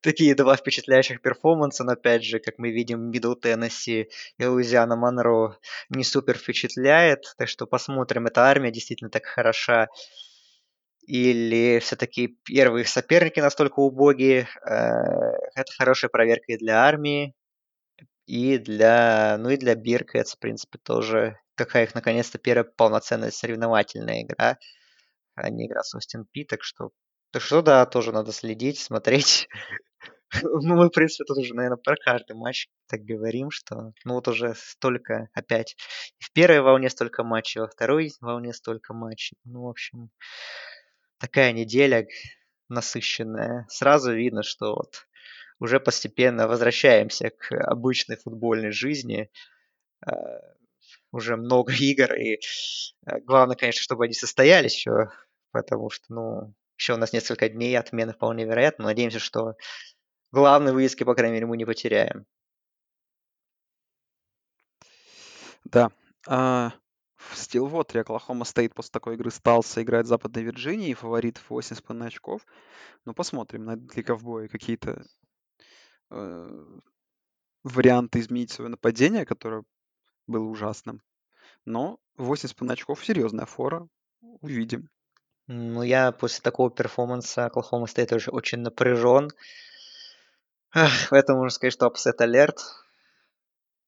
[0.00, 4.08] такие два впечатляющих перформанса, но опять же, как мы видим, Мидл Теннесси
[4.38, 5.58] и Луизиана Монро
[5.90, 9.88] не супер впечатляет, так что посмотрим, эта армия действительно так хороша
[11.08, 14.46] или все-таки первые соперники настолько убогие.
[14.64, 17.34] Э, это хорошая проверка и для армии,
[18.26, 24.22] и для, ну и для Биркетс, в принципе, тоже какая их наконец-то первая полноценная соревновательная
[24.22, 24.58] игра,
[25.34, 26.90] а не игра с Остин Пи, так что,
[27.32, 29.48] так что да, тоже надо следить, смотреть.
[30.42, 34.28] Ну, мы, в принципе, тут уже, наверное, про каждый матч так говорим, что ну вот
[34.28, 35.74] уже столько опять.
[36.18, 39.38] В первой волне столько матчей, во второй волне столько матчей.
[39.44, 40.10] Ну, в общем,
[41.18, 42.06] такая неделя
[42.68, 43.66] насыщенная.
[43.68, 45.06] Сразу видно, что вот
[45.58, 49.30] уже постепенно возвращаемся к обычной футбольной жизни.
[50.06, 50.12] Э,
[51.12, 52.38] уже много игр, и
[53.06, 55.10] э, главное, конечно, чтобы они состоялись еще,
[55.52, 58.84] потому что, ну, еще у нас несколько дней отмены вполне вероятно.
[58.84, 59.54] Надеемся, что
[60.30, 62.26] главные выездки, по крайней мере, мы не потеряем.
[65.64, 65.90] Да.
[66.26, 66.72] А,
[67.18, 72.06] в Стилвотере Оклахома Стейт после такой игры стался играть в Западной Вирджинии, фаворит в 8,5
[72.06, 72.46] очков.
[73.04, 75.04] Ну, посмотрим, найдут ли ковбои какие-то
[76.10, 76.64] э,
[77.64, 79.64] варианты изменить свое нападение, которое
[80.28, 81.02] было ужасным.
[81.64, 83.88] Но 8,5 очков серьезная фора.
[84.20, 84.88] Увидим.
[85.48, 89.30] Ну, я после такого перформанса Оклахома Стейт уже очень напряжен.
[91.10, 92.58] Поэтому можно сказать, что upset alert.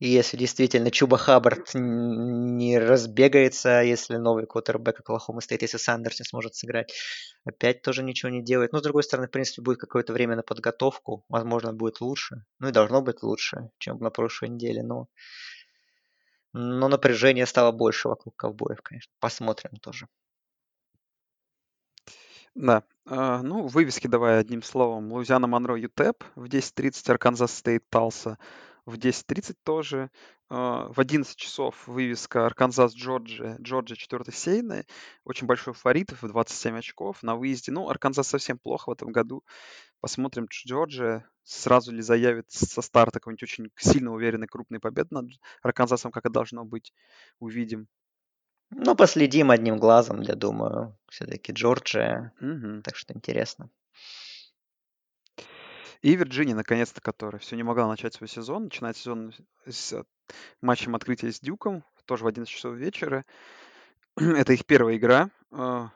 [0.03, 6.55] Если действительно Чуба Хаббард не разбегается, если новый квотербек Оклахома Стейт, если Сандерс не сможет
[6.55, 6.95] сыграть,
[7.45, 8.73] опять тоже ничего не делает.
[8.73, 11.27] Но, с другой стороны, в принципе, будет какое-то время на подготовку.
[11.29, 12.47] Возможно, будет лучше.
[12.61, 14.83] Ну и должно быть лучше, чем на прошлой неделе.
[14.83, 15.09] Но,
[16.55, 19.13] но напряжение стало больше вокруг ковбоев, конечно.
[19.21, 20.07] Посмотрим тоже.
[22.55, 22.85] Да.
[23.05, 25.13] А, ну, вывески давай одним словом.
[25.13, 28.39] Луизиана Монро ЮТЭП в 10.30, Арканзас Стейт Талса
[28.91, 30.11] в 10.30 тоже.
[30.49, 34.85] А, в 11 часов вывеска Арканзас Джорджия, Джорджия 4 сеяная.
[35.25, 37.73] Очень большой фаворит в 27 очков на выезде.
[37.73, 39.45] Ну, Арканзас совсем плохо в этом году.
[40.01, 45.27] Посмотрим, Джорджия сразу ли заявит со старта какой-нибудь очень сильно уверенный крупный побед над
[45.63, 46.93] Арканзасом, как и должно быть.
[47.39, 47.89] Увидим.
[48.71, 50.97] Ну, последим одним глазом, я думаю.
[51.09, 52.33] Все-таки Джорджия.
[52.41, 52.83] Мгм.
[52.83, 53.69] Так что интересно.
[56.03, 59.35] И Вирджиния, наконец-то, которая все не могла начать свой сезон, начинает сезон
[59.67, 60.05] с э,
[60.63, 63.25] матчем открытия с Дюком, тоже в 11 часов вечера.
[64.17, 65.91] Это их первая игра, а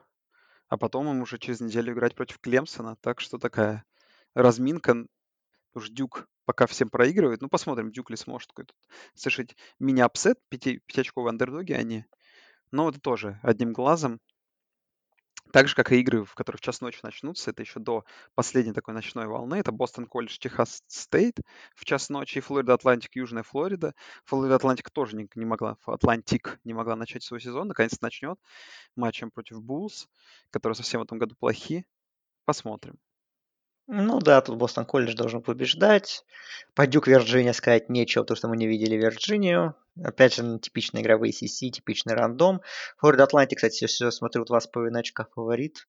[0.69, 2.97] а потом им уже через неделю играть против Клемсона.
[2.97, 3.85] Так что такая
[4.35, 5.07] разминка.
[5.75, 7.43] Уж Дюк пока всем проигрывает.
[7.43, 8.75] Ну, посмотрим, Дюк ли сможет какой-то
[9.15, 10.39] совершить мини- upset.
[10.49, 12.07] Пяти, пятиочковые андердоги они.
[12.73, 14.21] Но это тоже одним глазом.
[15.55, 18.05] Так же, как и игры, в которых в час ночи начнутся, это еще до
[18.35, 19.55] последней такой ночной волны.
[19.55, 21.39] Это Бостон Колледж, Техас Стейт
[21.77, 23.95] в час ночи и Флорида Атлантик, Южная Флорида.
[24.25, 27.69] Флорида Атлантик тоже не, не могла, Атлантик не могла начать свой сезон.
[27.69, 28.37] Наконец начнет
[28.97, 30.09] матчем против Буллс,
[30.51, 31.87] которые совсем в этом году плохи.
[32.45, 32.99] Посмотрим.
[33.87, 36.25] Ну да, тут Бостон колледж должен побеждать.
[36.75, 39.75] По Дюк Вирджиния сказать нечего, потому что мы не видели Вирджинию.
[40.03, 42.63] Опять же, ну, типичная игра в ACC, типичный рандом.
[42.99, 45.87] Флорида Атлантик, кстати, все смотрю, два с половиной очка фаворит.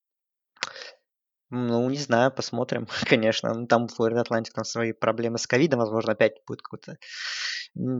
[1.49, 3.53] Ну, не знаю, посмотрим, конечно.
[3.53, 5.79] Ну, там Флорида Атлантик, там свои проблемы с ковидом.
[5.79, 6.97] Возможно, опять будет какой-то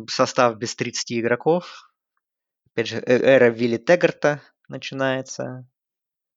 [0.09, 1.89] состав без 30 игроков.
[2.73, 5.65] Опять же, э, эра Вилли Теггарта начинается.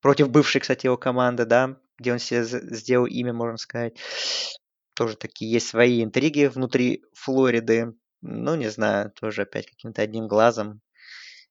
[0.00, 3.98] Против бывшей, кстати, его команды, да, где он себе сделал имя, можно сказать.
[4.94, 7.94] Тоже такие есть свои интриги внутри Флориды.
[8.20, 10.80] Ну, не знаю, тоже опять каким-то одним глазом.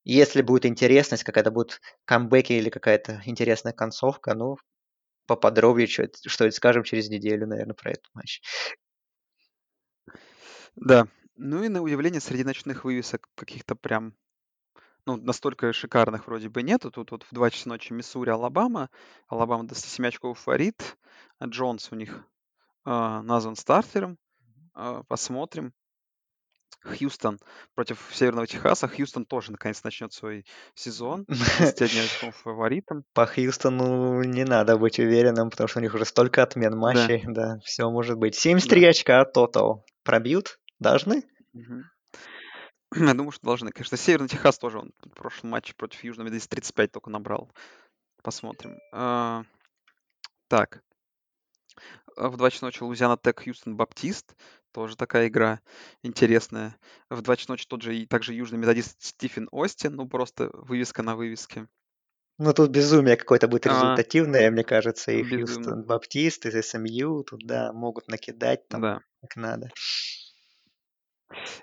[0.04, 4.58] Если будет интересность, какая-то будет камбэки или какая-то интересная концовка, ну,
[5.26, 8.42] поподробнее что-нибудь скажем через неделю, наверное, про этот матч.
[10.76, 11.08] Да.
[11.36, 14.16] Ну и на удивление среди ночных вывесок каких-то прям
[15.08, 16.92] ну, настолько шикарных вроде бы нету.
[16.92, 18.90] Тут вот в 2 часа ночи Миссури, Алабама.
[19.30, 20.98] Алабама до 107 очков фаворит.
[21.42, 22.26] Джонс у них
[22.84, 24.18] а, назван стартером.
[24.74, 25.74] А, посмотрим.
[26.84, 27.40] Хьюстон
[27.74, 28.90] против Северного Техаса.
[28.90, 31.24] Хьюстон тоже наконец начнет свой сезон.
[31.28, 33.06] 21 очком фаворитом.
[33.14, 37.24] По Хьюстону не надо быть уверенным, потому что у них уже столько отмен матчей.
[37.28, 38.36] Да, да все может быть.
[38.36, 38.88] 73 да.
[38.90, 39.86] очка тотал.
[40.04, 40.60] Пробьют?
[40.80, 41.24] Должны?
[41.54, 41.84] Угу.
[42.96, 43.72] Я думаю, что должны.
[43.72, 47.52] Конечно, Северный Техас тоже он в прошлом матче против Южного здесь 35 только набрал.
[48.24, 48.78] Посмотрим.
[48.92, 49.44] А,
[50.48, 50.84] так.
[52.16, 54.36] В 2 часа ночи Лузиана Тек, Хьюстон Баптист.
[54.72, 55.62] Тоже такая игра
[56.02, 56.78] интересная.
[57.10, 59.96] В 2 часа ночи тот же и также южный методист Стивен Остин.
[59.96, 61.68] Ну, просто вывеска на вывеске.
[62.40, 65.12] Ну, тут безумие какое-то будет результативное, а, мне кажется.
[65.12, 65.46] И безумие.
[65.46, 69.02] Хьюстон Баптист, и СМЮ тут, да, могут накидать там, да.
[69.22, 69.72] как надо.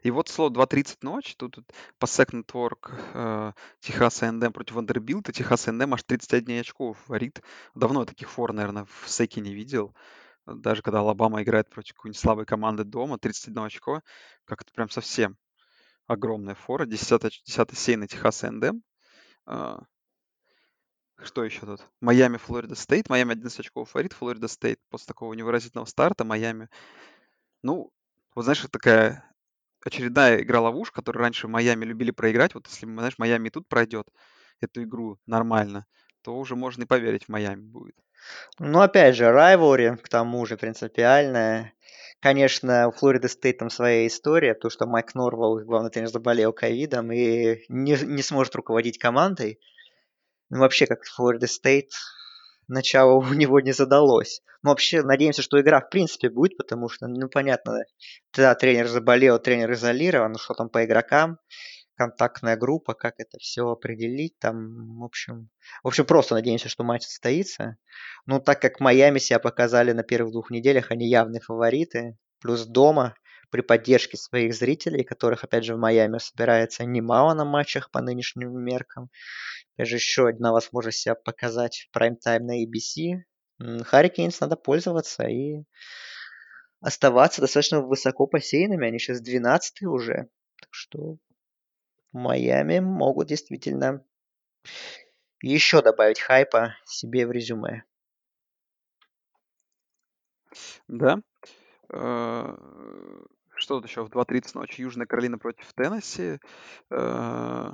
[0.03, 5.33] И вот слот 2.30 ночи, тут, тут по Second Network э, Техас A&M против Вандербилта.
[5.33, 7.41] Техас A&M аж 31 очков варит.
[7.75, 9.95] Давно я таких фор, наверное, в Секе не видел.
[10.47, 14.03] Даже когда Алабама играет против какой-нибудь слабой команды дома, 31 очко,
[14.45, 15.39] как-то прям совсем
[16.07, 16.85] огромная фора.
[16.85, 18.83] 10, 10 сеяный Техас A&M.
[19.47, 19.79] Э,
[21.23, 21.89] что еще тут?
[22.01, 23.09] Майами, Флорида Стейт.
[23.09, 24.13] Майами 11 очков фаворит.
[24.13, 26.25] Флорида Стейт после такого невыразительного старта.
[26.25, 26.69] Майами.
[27.63, 27.91] Ну,
[28.35, 29.34] вот знаешь, такая
[29.85, 32.55] очередная игра-ловушка, которую раньше в Майами любили проиграть.
[32.55, 34.07] Вот если, знаешь, Майами тут пройдет
[34.61, 35.87] эту игру нормально,
[36.23, 37.95] то уже можно и поверить в Майами будет.
[38.59, 41.75] Ну, опять же, rivalry, к тому же, принципиальная.
[42.21, 47.13] Конечно, у Флориды Стейт там своя история, то, что Майк Норвелл, главный тренер, заболел ковидом
[47.13, 49.61] и не, не сможет руководить командой.
[50.49, 51.91] Ну, вообще, как Флорида Стейт,
[52.69, 54.43] начало у него не задалось.
[54.63, 57.85] Но вообще надеемся, что игра в принципе будет, потому что, ну, понятно,
[58.35, 61.39] да, тренер заболел, тренер изолирован, ну, что там по игрокам,
[61.97, 65.51] контактная группа, как это все определить, там, в общем,
[65.83, 67.77] в общем, просто надеемся, что матч состоится.
[68.27, 73.15] Ну, так как Майами себя показали на первых двух неделях, они явные фавориты, плюс дома,
[73.55, 78.51] при поддержке своих зрителей, которых, опять же, в Майами собирается немало на матчах по нынешним
[78.51, 79.11] меркам.
[79.75, 83.23] Опять же, еще одна возможность себя показать в прайм-тайм на ABC.
[83.85, 85.63] Харрикейнс надо пользоваться и
[86.81, 88.89] оставаться достаточно высоко посеянными.
[88.89, 90.29] Они сейчас 12 уже.
[90.61, 91.19] Так что
[92.11, 94.05] Майами могут действительно
[95.41, 97.85] еще добавить хайпа себе в резюме.
[100.89, 101.23] Да.
[103.55, 104.81] Э, что тут еще в 2.30 ночи?
[104.81, 106.39] Южная Каролина против Теннесси.
[106.91, 107.73] Э,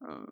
[0.00, 0.26] э,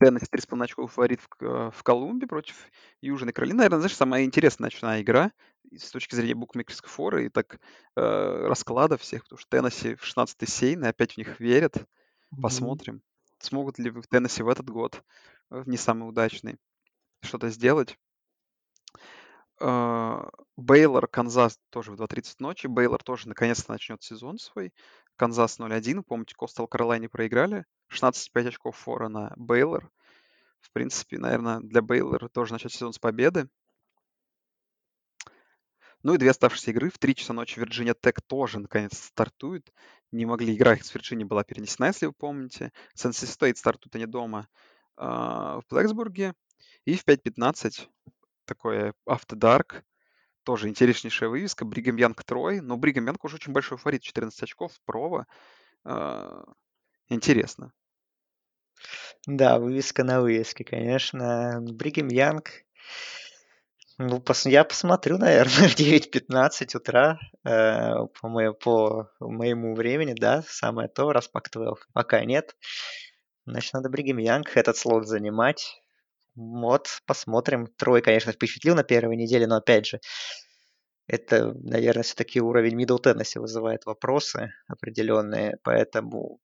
[0.00, 2.56] Теннесси 3,5 очков фаворит в, в Колумбии против
[3.00, 3.58] Южной Каролины.
[3.58, 5.32] Наверное, знаешь, самая интересная ночная игра
[5.72, 7.58] с точки зрения букмекерской форы и так
[7.96, 11.76] э, расклада всех, потому что Теннесси в 16-й сейн, и опять в них верят.
[11.76, 12.40] Mm-hmm.
[12.42, 13.02] Посмотрим,
[13.38, 15.02] смогут ли в Теннесси в этот год,
[15.50, 16.58] в не самый удачный,
[17.22, 17.96] что-то сделать.
[19.60, 22.66] Бейлор, Канзас тоже в 2.30 ночи.
[22.66, 24.72] Бейлор тоже наконец-то начнет сезон свой.
[25.16, 26.02] Канзас 0-1.
[26.02, 27.64] Помните, Костел Каролайне проиграли.
[27.92, 29.90] 16-5 очков фора на Бейлор.
[30.60, 33.48] В принципе, наверное, для Бейлора тоже начать сезон с победы.
[36.02, 36.90] Ну и две оставшиеся игры.
[36.90, 39.72] В 3 часа ночи Вирджиния Тек тоже наконец стартует.
[40.12, 42.72] Не могли, игра их с Вирджинией была перенесена, если вы помните.
[42.94, 44.48] с NC State стартуют они дома
[44.96, 46.34] э, в Блэксбурге.
[46.84, 47.88] И в 5.15
[48.44, 49.82] такое After Dark.
[50.44, 51.64] Тоже интереснейшая вывеска.
[51.64, 52.60] Бригам Янг Трой.
[52.60, 54.02] Но Бригам Янг уже очень большой фаворит.
[54.02, 54.72] 14 очков.
[54.84, 55.26] Прово.
[55.84, 56.42] Э,
[57.08, 57.72] интересно.
[59.26, 61.60] Да, вывеска на вывеске, конечно.
[61.60, 62.64] Бригам Янг
[63.98, 70.42] ну, пос, я посмотрю, наверное, в 9.15 утра э, по, мо- по моему времени, да,
[70.48, 72.56] самое то, раз пак 12 пока нет.
[73.46, 75.80] Значит, надо Бригем Янг этот слот занимать.
[76.34, 77.66] Вот, посмотрим.
[77.76, 80.00] Трой, конечно, впечатлил на первой неделе, но опять же,
[81.06, 86.40] это, наверное, все-таки уровень Middle Tennessee вызывает вопросы определенные, поэтому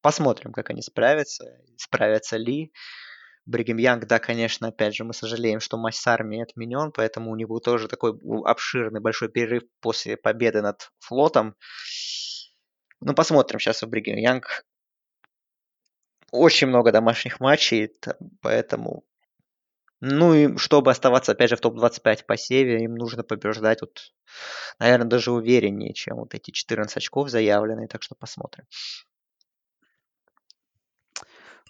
[0.00, 2.72] посмотрим, как они справятся, справятся ли.
[3.46, 7.36] Бригем Янг, да, конечно, опять же, мы сожалеем, что матч с армией отменен, поэтому у
[7.36, 11.54] него тоже такой обширный большой перерыв после победы над флотом.
[13.00, 14.64] Ну, посмотрим сейчас у Бригем Янг.
[16.30, 17.92] Очень много домашних матчей,
[18.40, 19.04] поэтому...
[20.06, 24.12] Ну и чтобы оставаться, опять же, в топ-25 по севе, им нужно побеждать, вот,
[24.78, 28.64] наверное, даже увереннее, чем вот эти 14 очков заявленные, так что посмотрим.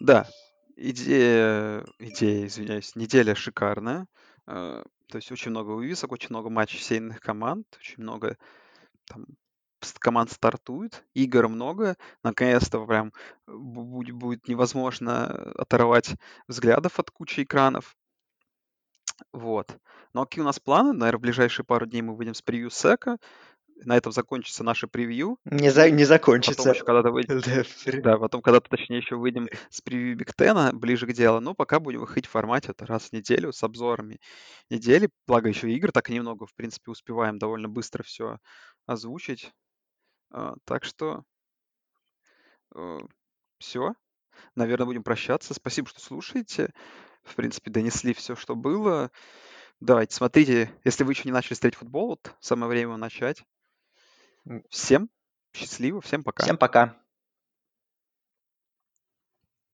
[0.00, 0.26] Да,
[0.76, 4.08] Идея, идея, извиняюсь, неделя шикарная.
[4.48, 8.36] Э, то есть очень много вывесок, очень много матчей сейных команд, очень много
[9.06, 9.26] там
[10.00, 11.96] команд стартует, игр много.
[12.24, 13.12] Наконец-то прям
[13.46, 16.16] будет, будет невозможно оторвать
[16.48, 17.96] взглядов от кучи экранов.
[19.32, 19.76] Вот.
[20.12, 20.92] Ну, какие у нас планы?
[20.92, 23.18] Наверное, в ближайшие пару дней мы выйдем с превью Сека
[23.84, 25.38] на этом закончится наше превью.
[25.44, 26.56] Не, за, не закончится.
[26.56, 27.40] Потом еще когда-то выйдем.
[28.02, 31.40] да, потом когда-то, точнее, еще выйдем с превью Биг Тена ближе к делу.
[31.40, 34.20] Но пока будем выходить в формате это раз в неделю с обзорами
[34.70, 35.10] недели.
[35.26, 38.38] Благо еще игр так немного, в принципе, успеваем довольно быстро все
[38.86, 39.52] озвучить.
[40.30, 41.24] А, так что
[42.74, 42.98] э,
[43.58, 43.94] все.
[44.54, 45.54] Наверное, будем прощаться.
[45.54, 46.72] Спасибо, что слушаете.
[47.24, 49.10] В принципе, донесли все, что было.
[49.80, 53.44] Давайте, смотрите, если вы еще не начали смотреть футбол, вот самое время начать.
[54.68, 55.08] Всем
[55.52, 56.44] счастливо, всем пока.
[56.44, 56.96] Всем пока.